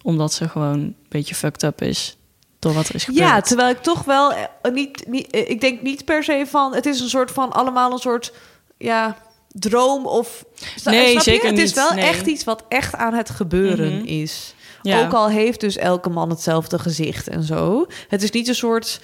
[0.01, 2.17] omdat ze gewoon een beetje fucked up is
[2.59, 3.25] door wat er is gebeurd.
[3.27, 6.73] Ja, terwijl ik toch wel eh, niet, niet, eh, ik denk niet per se van,
[6.75, 8.33] het is een soort van allemaal een soort,
[8.77, 10.45] ja, droom of.
[10.83, 12.03] Nee, zeker Het is niet, wel nee.
[12.05, 14.05] echt iets wat echt aan het gebeuren Mhm.
[14.05, 14.53] is.
[14.81, 15.05] Ja.
[15.05, 17.85] Ook al heeft dus elke man hetzelfde gezicht en zo.
[18.07, 19.01] Het is niet een soort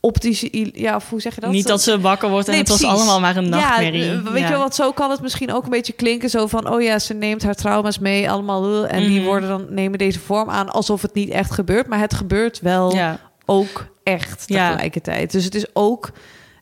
[0.00, 1.50] optische, ja, of hoe zeg je dat?
[1.50, 4.04] Niet dat ze wakker wordt en Nee, het was allemaal maar een nachtmerrie.
[4.04, 4.48] Ja, eh, weet Ja.
[4.50, 6.30] je want zo kan het misschien ook een beetje klinken.
[6.30, 8.84] Zo van, oh ja, ze neemt haar trauma's mee, allemaal.
[8.86, 9.26] eh, En die Mhm.
[9.28, 11.86] worden dan, nemen deze vorm aan alsof het niet echt gebeurt.
[11.86, 13.20] Maar het gebeurt wel Ja.
[13.46, 14.68] ook echt Ja.
[14.68, 15.32] tegelijkertijd.
[15.32, 16.10] Dus het is ook,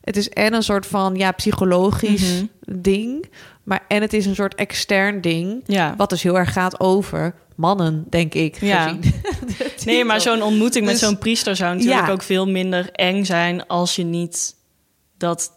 [0.01, 2.81] het is en een soort van, ja, psychologisch Mhm.
[2.81, 3.29] ding.
[3.63, 5.63] Maar en het is een soort extern ding.
[5.65, 5.93] Ja.
[5.97, 8.61] Wat dus heel erg gaat over mannen, denk ik.
[8.61, 8.95] Ja.
[9.85, 12.11] Nee, maar zo'n ontmoeting met Dus- zo'n priester zou natuurlijk Ja.
[12.13, 14.55] ook veel minder eng zijn als je niet
[15.17, 15.51] dat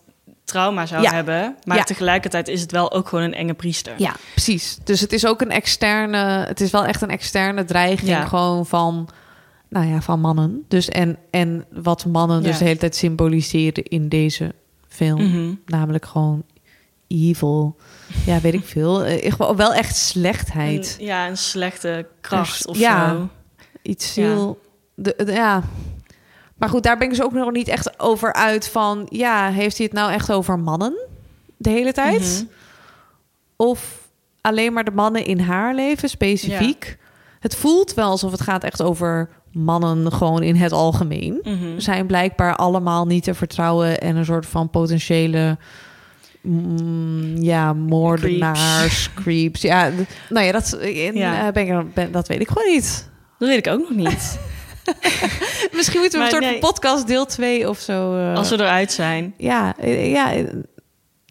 [0.45, 1.12] trauma zou Ja.
[1.12, 1.57] hebben.
[1.64, 1.82] Maar Ja.
[1.84, 3.95] tegelijkertijd is het wel ook gewoon een enge priester.
[3.97, 4.78] Ja, precies.
[4.84, 9.09] Dus het is ook een externe, het is wel echt een externe dreiging gewoon van,
[9.72, 10.64] nou ja, van mannen.
[10.68, 14.54] Dus en, en wat mannen dus de hele tijd symboliseren in deze
[14.88, 15.22] film.
[15.22, 15.54] Mhm.
[15.66, 16.42] Namelijk gewoon
[17.06, 17.76] evil.
[18.26, 18.94] Ja, weet ik veel.
[19.36, 20.96] Gewoon wel echt slechtheid.
[20.98, 23.28] Een- ja, een slechte kracht of ja, zo.
[23.82, 24.22] Iets Ja.
[24.22, 24.60] heel...
[24.94, 25.62] De, de- ja.
[26.56, 29.06] Maar goed, daar ben ik dus ook nog niet echt over uit van...
[29.08, 30.94] Ja, heeft hij het nou echt over mannen
[31.56, 32.20] de hele tijd?
[32.20, 32.52] Mhm.
[33.56, 34.08] Of
[34.40, 36.98] alleen maar de mannen in haar leven specifiek?
[37.40, 41.40] Het voelt wel alsof het gaat echt over mannen gewoon in het algemeen.
[41.42, 41.78] Mhm.
[41.78, 44.00] Zijn blijkbaar allemaal niet te vertrouwen...
[44.00, 45.57] en een soort van potentiële...
[46.42, 49.61] mm, ja, moordenaars, creeps.
[49.62, 49.90] Ja,
[50.28, 51.46] nou ja, dat, in, Ja.
[51.46, 53.11] eh, ben ik, ben, dat weet ik gewoon niet.
[53.38, 54.38] Dat weet ik ook nog niet.
[55.76, 56.59] Misschien moeten we Maar een soort nee.
[56.59, 58.16] podcast deel 2 of zo.
[58.16, 59.34] eh, Als we eruit zijn.
[59.36, 60.32] Ja, eh, ja.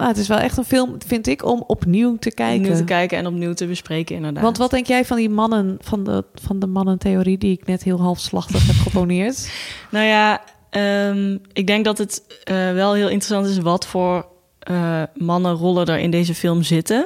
[0.02, 2.60] Nou, het is wel echt een film, vind ik, om opnieuw te kijken.
[2.62, 4.44] Opnieuw te kijken en opnieuw te bespreken inderdaad.
[4.44, 7.84] Want wat denk jij van die mannen, van de, van de mannentheorie die ik net
[7.84, 9.50] heel halfslachtig heb geponeerd?
[9.92, 14.26] Nou ja, ehm, ik denk dat het eh, wel heel interessant is wat voor
[14.60, 17.06] eh, mannenrollen er in deze film zitten.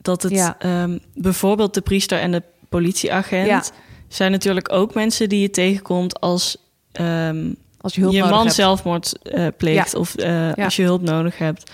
[0.00, 0.56] Dat het Ja.
[0.58, 3.62] ehm, bijvoorbeeld de priester en de politieagent Ja.
[4.08, 6.56] zijn natuurlijk ook mensen die je tegenkomt als
[6.92, 8.54] ehm, Als je hulp je nodig man hebt.
[8.56, 9.98] zelfmoord eh, pleegt Ja.
[9.98, 10.64] of eh, Ja.
[10.64, 11.70] als je hulp nodig hebt.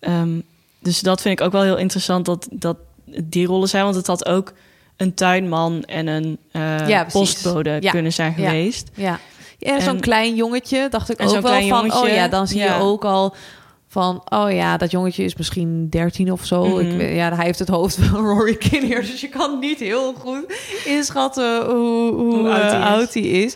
[0.00, 0.40] Ehm,
[0.80, 2.76] dus dat vind ik ook wel heel interessant dat, dat
[3.24, 3.84] die rollen zijn.
[3.84, 4.52] Want het had ook
[4.96, 8.90] een tuinman en een eh, Ja, postbode kunnen zijn geweest.
[8.94, 9.18] Ja,
[9.58, 11.92] ja zo'n klein jongetje dacht ik ook wel van...
[11.94, 13.34] oh ja, dan zie je ook al
[13.88, 14.22] van...
[14.28, 16.64] oh ja, dat jongetje is misschien 13 of zo.
[16.66, 16.78] Mhm.
[16.78, 19.00] ik, weet- ja, hij heeft het hoofd van Rory Kinnear...
[19.00, 20.44] dus je kan niet heel goed
[20.84, 22.84] inschatten hoe, hoe, Hoe oud hij is.
[22.86, 23.54] oud hij is.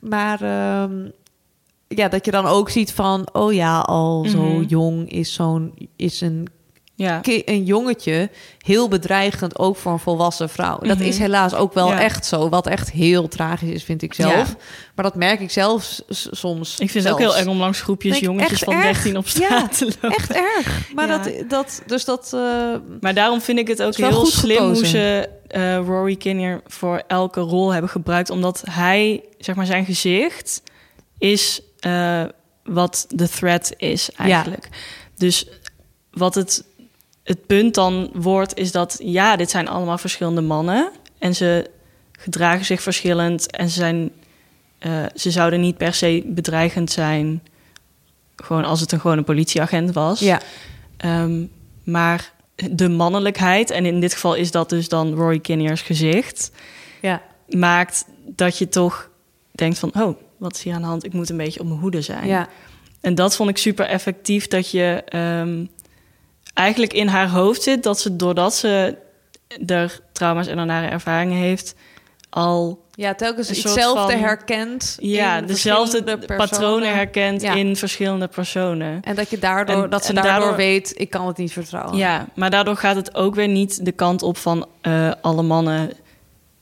[0.00, 0.92] Maar ehm,
[1.88, 3.28] ja, dat je dan ook ziet van...
[3.32, 4.62] oh ja, al zo Mhm.
[4.62, 5.74] jong is zo'n...
[5.96, 6.48] is een
[6.94, 7.20] Ja.
[7.44, 10.78] een jongetje heel bedreigend ook voor een volwassen vrouw.
[10.78, 11.06] Dat Mhm.
[11.06, 12.00] is helaas ook wel Ja.
[12.00, 12.48] echt zo.
[12.48, 14.32] Wat echt heel tragisch is, vind ik zelf.
[14.48, 14.56] Ja.
[14.94, 16.78] Maar dat merk ik zelf soms.
[16.78, 18.82] Ik vind het ook heel erg om langs groepjes Denk jongetjes van erg.
[19.02, 20.10] 13 op straat te lopen.
[20.18, 20.92] Echt erg.
[20.94, 22.30] Maar dat, dat, dus dat.
[22.34, 22.40] eh,
[23.00, 27.02] Maar daarom vind ik het ook heel goed slim hoe ze eh, Rory Kinnear voor
[27.06, 28.30] elke rol hebben gebruikt.
[28.30, 30.62] Omdat hij, zeg maar, zijn gezicht
[31.18, 32.24] is eh,
[32.64, 34.68] wat de threat is eigenlijk.
[35.16, 35.46] Dus
[36.10, 36.64] wat het,
[37.22, 40.90] het punt dan wordt, is dat ja, dit zijn allemaal verschillende mannen.
[41.18, 41.70] En ze
[42.12, 44.10] gedragen zich verschillend en ze zijn...
[44.78, 47.42] eh, ze zouden niet per se bedreigend zijn
[48.36, 50.20] gewoon als het een gewoon een politieagent was.
[50.20, 50.40] Ja.
[50.96, 51.44] Ehm,
[51.84, 52.32] maar
[52.70, 56.50] de mannelijkheid, en in dit geval is dat dus dan Roy Kinnear's gezicht,
[57.02, 57.22] Ja.
[57.48, 59.10] maakt dat je toch
[59.52, 61.04] denkt van, oh, wat is hier aan de hand?
[61.04, 62.26] Ik moet een beetje op mijn hoede zijn.
[62.26, 62.48] Ja.
[63.00, 65.64] En dat vond ik super effectief, dat je ehm,
[66.54, 68.96] eigenlijk in haar hoofd zit dat ze doordat ze
[69.66, 71.74] er trauma's en nare ervaringen heeft,
[72.30, 74.96] al Ja, telkens hetzelfde van- herkent.
[75.00, 77.54] ja, dezelfde patronen herkent Ja.
[77.54, 79.00] in verschillende personen.
[79.02, 81.96] En dat, je daardoor, En- dat ze daardoor- weet, ik kan het niet vertrouwen.
[81.96, 85.90] Ja, maar daardoor gaat het ook weer niet de kant op van eh, alle mannen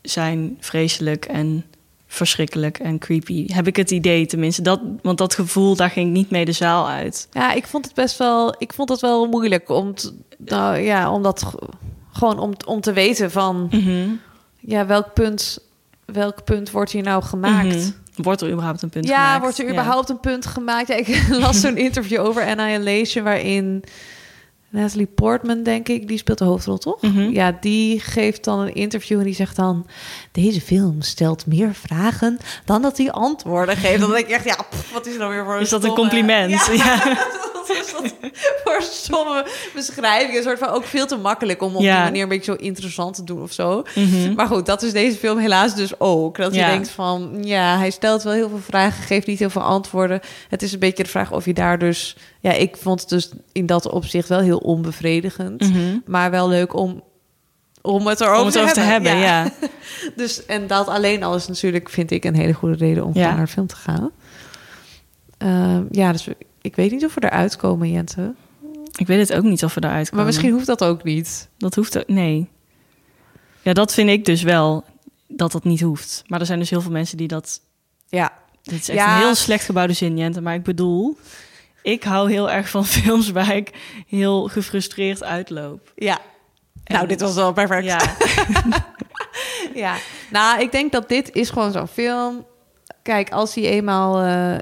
[0.03, 1.65] zijn vreselijk en
[2.07, 3.53] verschrikkelijk en creepy.
[3.53, 4.63] Heb ik het idee tenminste.
[4.63, 7.29] Dat, want dat gevoel, daar ging ik niet mee de zaal uit.
[7.33, 11.11] Ja, ik vond het best wel, ik vond het wel moeilijk om, te- nou, ja,
[11.13, 11.55] om dat
[12.13, 14.09] gewoon om, om te weten van, Mhm.
[14.61, 15.59] ja, welk punt,
[16.05, 17.75] welk punt wordt hier nou gemaakt?
[17.77, 17.91] Mhm.
[18.23, 19.41] Wordt er überhaupt een punt ja, gemaakt?
[19.43, 19.71] wordt er Ja.
[19.73, 20.89] überhaupt een punt gemaakt?
[20.89, 23.83] Ja, ik las zo'n interview over Annihilation waarin
[24.71, 27.03] Natalie Portman, denk ik, die speelt de hoofdrol, toch?
[27.03, 27.31] Mhm.
[27.31, 29.87] Ja, die geeft dan een interview en die zegt dan...
[30.33, 34.01] deze film stelt meer vragen dan dat hij antwoorden geeft.
[34.01, 35.95] Dan denk ik echt, ja, pff, wat is er nou weer voor Is dat een
[35.95, 36.51] compliment?
[36.51, 36.99] Ja, Ja.
[37.69, 38.15] wat is dat
[38.65, 40.37] voor stomme beschrijving?
[40.37, 41.95] Een soort van ook veel te makkelijk om op Ja.
[41.95, 43.83] die manier een beetje zo interessant te doen of zo.
[43.95, 44.35] Mhm.
[44.35, 46.37] Maar goed, dat is deze film helaas dus ook.
[46.37, 46.67] Dat Ja.
[46.67, 50.21] je denkt van, ja, hij stelt wel heel veel vragen, geeft niet heel veel antwoorden.
[50.49, 52.17] Het is een beetje de vraag of je daar dus...
[52.41, 55.61] Ja, ik vond het dus in dat opzicht wel heel onbevredigend.
[55.61, 55.99] Mhm.
[56.07, 57.03] Maar wel leuk om,
[57.83, 59.51] om het erover Om het over te hebben, ja.
[60.17, 63.35] dus, en dat alleen al is natuurlijk, vind ik, een hele goede reden om Ja.
[63.35, 64.11] naar de film te gaan.
[65.39, 66.29] Ehm, ja, dus
[66.67, 68.35] ik weet niet of we eruit komen, Jente.
[68.97, 70.17] Ik weet het ook niet of we daaruit komen.
[70.25, 71.49] Maar misschien hoeft dat ook niet.
[71.59, 72.09] Dat hoeft ook...
[72.09, 72.49] Nee.
[73.63, 74.85] Ja, dat vind ik dus wel,
[75.29, 76.23] dat dat niet hoeft.
[76.27, 77.61] Maar er zijn dus heel veel mensen die dat...
[78.09, 79.15] Ja, Dit is echt Ja.
[79.17, 80.41] een heel slecht gebouwde zin, Jente.
[80.41, 81.17] Maar ik bedoel,
[81.83, 83.71] ik hou heel erg van films waar ik
[84.07, 85.93] heel gefrustreerd uitloop.
[85.97, 86.19] ja.
[86.85, 87.85] Nou, dit was wel perfect.
[87.85, 88.01] Ja,
[89.75, 89.97] Ja,
[90.31, 92.47] nou, ik denk dat dit is gewoon zo'n film.
[93.03, 94.59] Kijk, als hij eenmaal eh,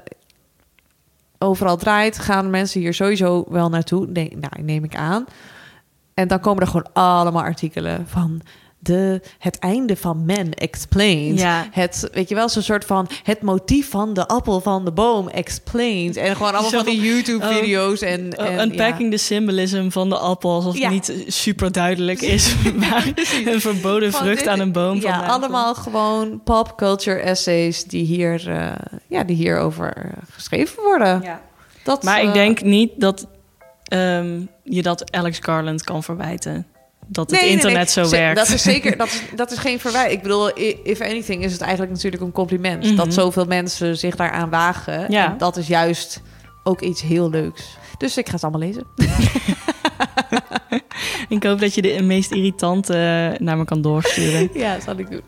[1.39, 4.07] overal draait, gaan mensen hier sowieso wel naartoe.
[4.07, 5.25] Nee, nou, neem ik aan.
[6.13, 8.41] En dan komen er gewoon allemaal artikelen van
[8.85, 11.39] de, het einde van Men Explained.
[11.39, 11.67] Ja.
[11.71, 15.27] Het, weet je wel, zo'n soort van het motief van de appel van de boom
[15.27, 16.17] Explained.
[16.17, 18.01] En gewoon allemaal Zo van die YouTube-video's.
[18.01, 20.49] en, Uh, en unpacking the symbolism van de appel...
[20.51, 20.83] alsof Ja.
[20.83, 22.55] het niet super duidelijk is...
[22.89, 23.13] waar
[23.45, 28.03] een verboden Van vrucht dit- aan een boom Ja, allemaal gewoon pop culture essays die
[28.05, 28.71] hier, eh
[29.07, 31.23] ja, die hierover eh, geschreven worden.
[31.83, 33.27] Dat, Maar ik eh, denk niet dat
[33.83, 36.67] ehm, je dat Alex Garland kan verwijten.
[37.07, 38.05] Dat het nee, internet nee.
[38.05, 38.37] zo werkt.
[38.37, 40.11] Dat is zeker, dat is, dat is geen verwijt.
[40.11, 42.95] Ik bedoel, if anything is het eigenlijk natuurlijk een compliment Mhm.
[42.95, 45.11] dat zoveel mensen zich daaraan wagen.
[45.11, 45.31] Ja.
[45.31, 46.21] En dat is juist
[46.63, 47.77] ook iets heel leuks.
[47.97, 48.83] Dus ik ga het allemaal lezen.
[51.29, 54.49] Ik hoop dat je de meest irritante eh, naar me kan doorsturen.
[54.61, 55.21] Ja, dat zal ik doen.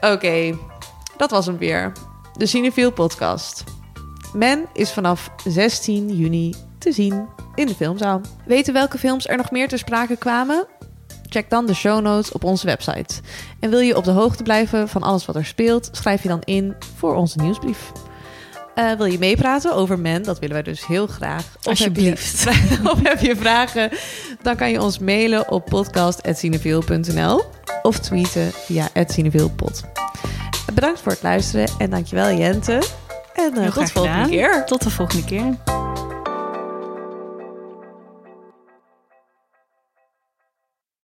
[0.00, 0.58] Oké,
[1.16, 1.92] dat was hem weer.
[2.32, 3.64] De Cinefiel podcast.
[4.32, 8.20] Men is vanaf 16 juni te zien in de filmzaal.
[8.46, 10.66] Weten welke films er nog meer ter sprake kwamen?
[11.28, 13.14] Check dan de show notes op onze website.
[13.60, 16.40] En wil je op de hoogte blijven van alles wat er speelt, schrijf je dan
[16.44, 17.92] in voor onze nieuwsbrief.
[18.74, 20.22] Eh, wil je meepraten over Men?
[20.22, 21.38] Dat willen wij dus heel graag.
[21.42, 22.46] Of heb je- Alsjeblieft.
[22.92, 23.90] of heb je vragen?
[24.42, 27.44] Dan kan je ons mailen op podcast.cineveel.nl
[27.82, 29.82] of tweeten via @cineveelpod.
[30.74, 32.82] Bedankt voor het luisteren en dankjewel Jente.
[33.34, 34.64] En Heel tot volgende keer.
[34.66, 35.54] Tot de volgende keer.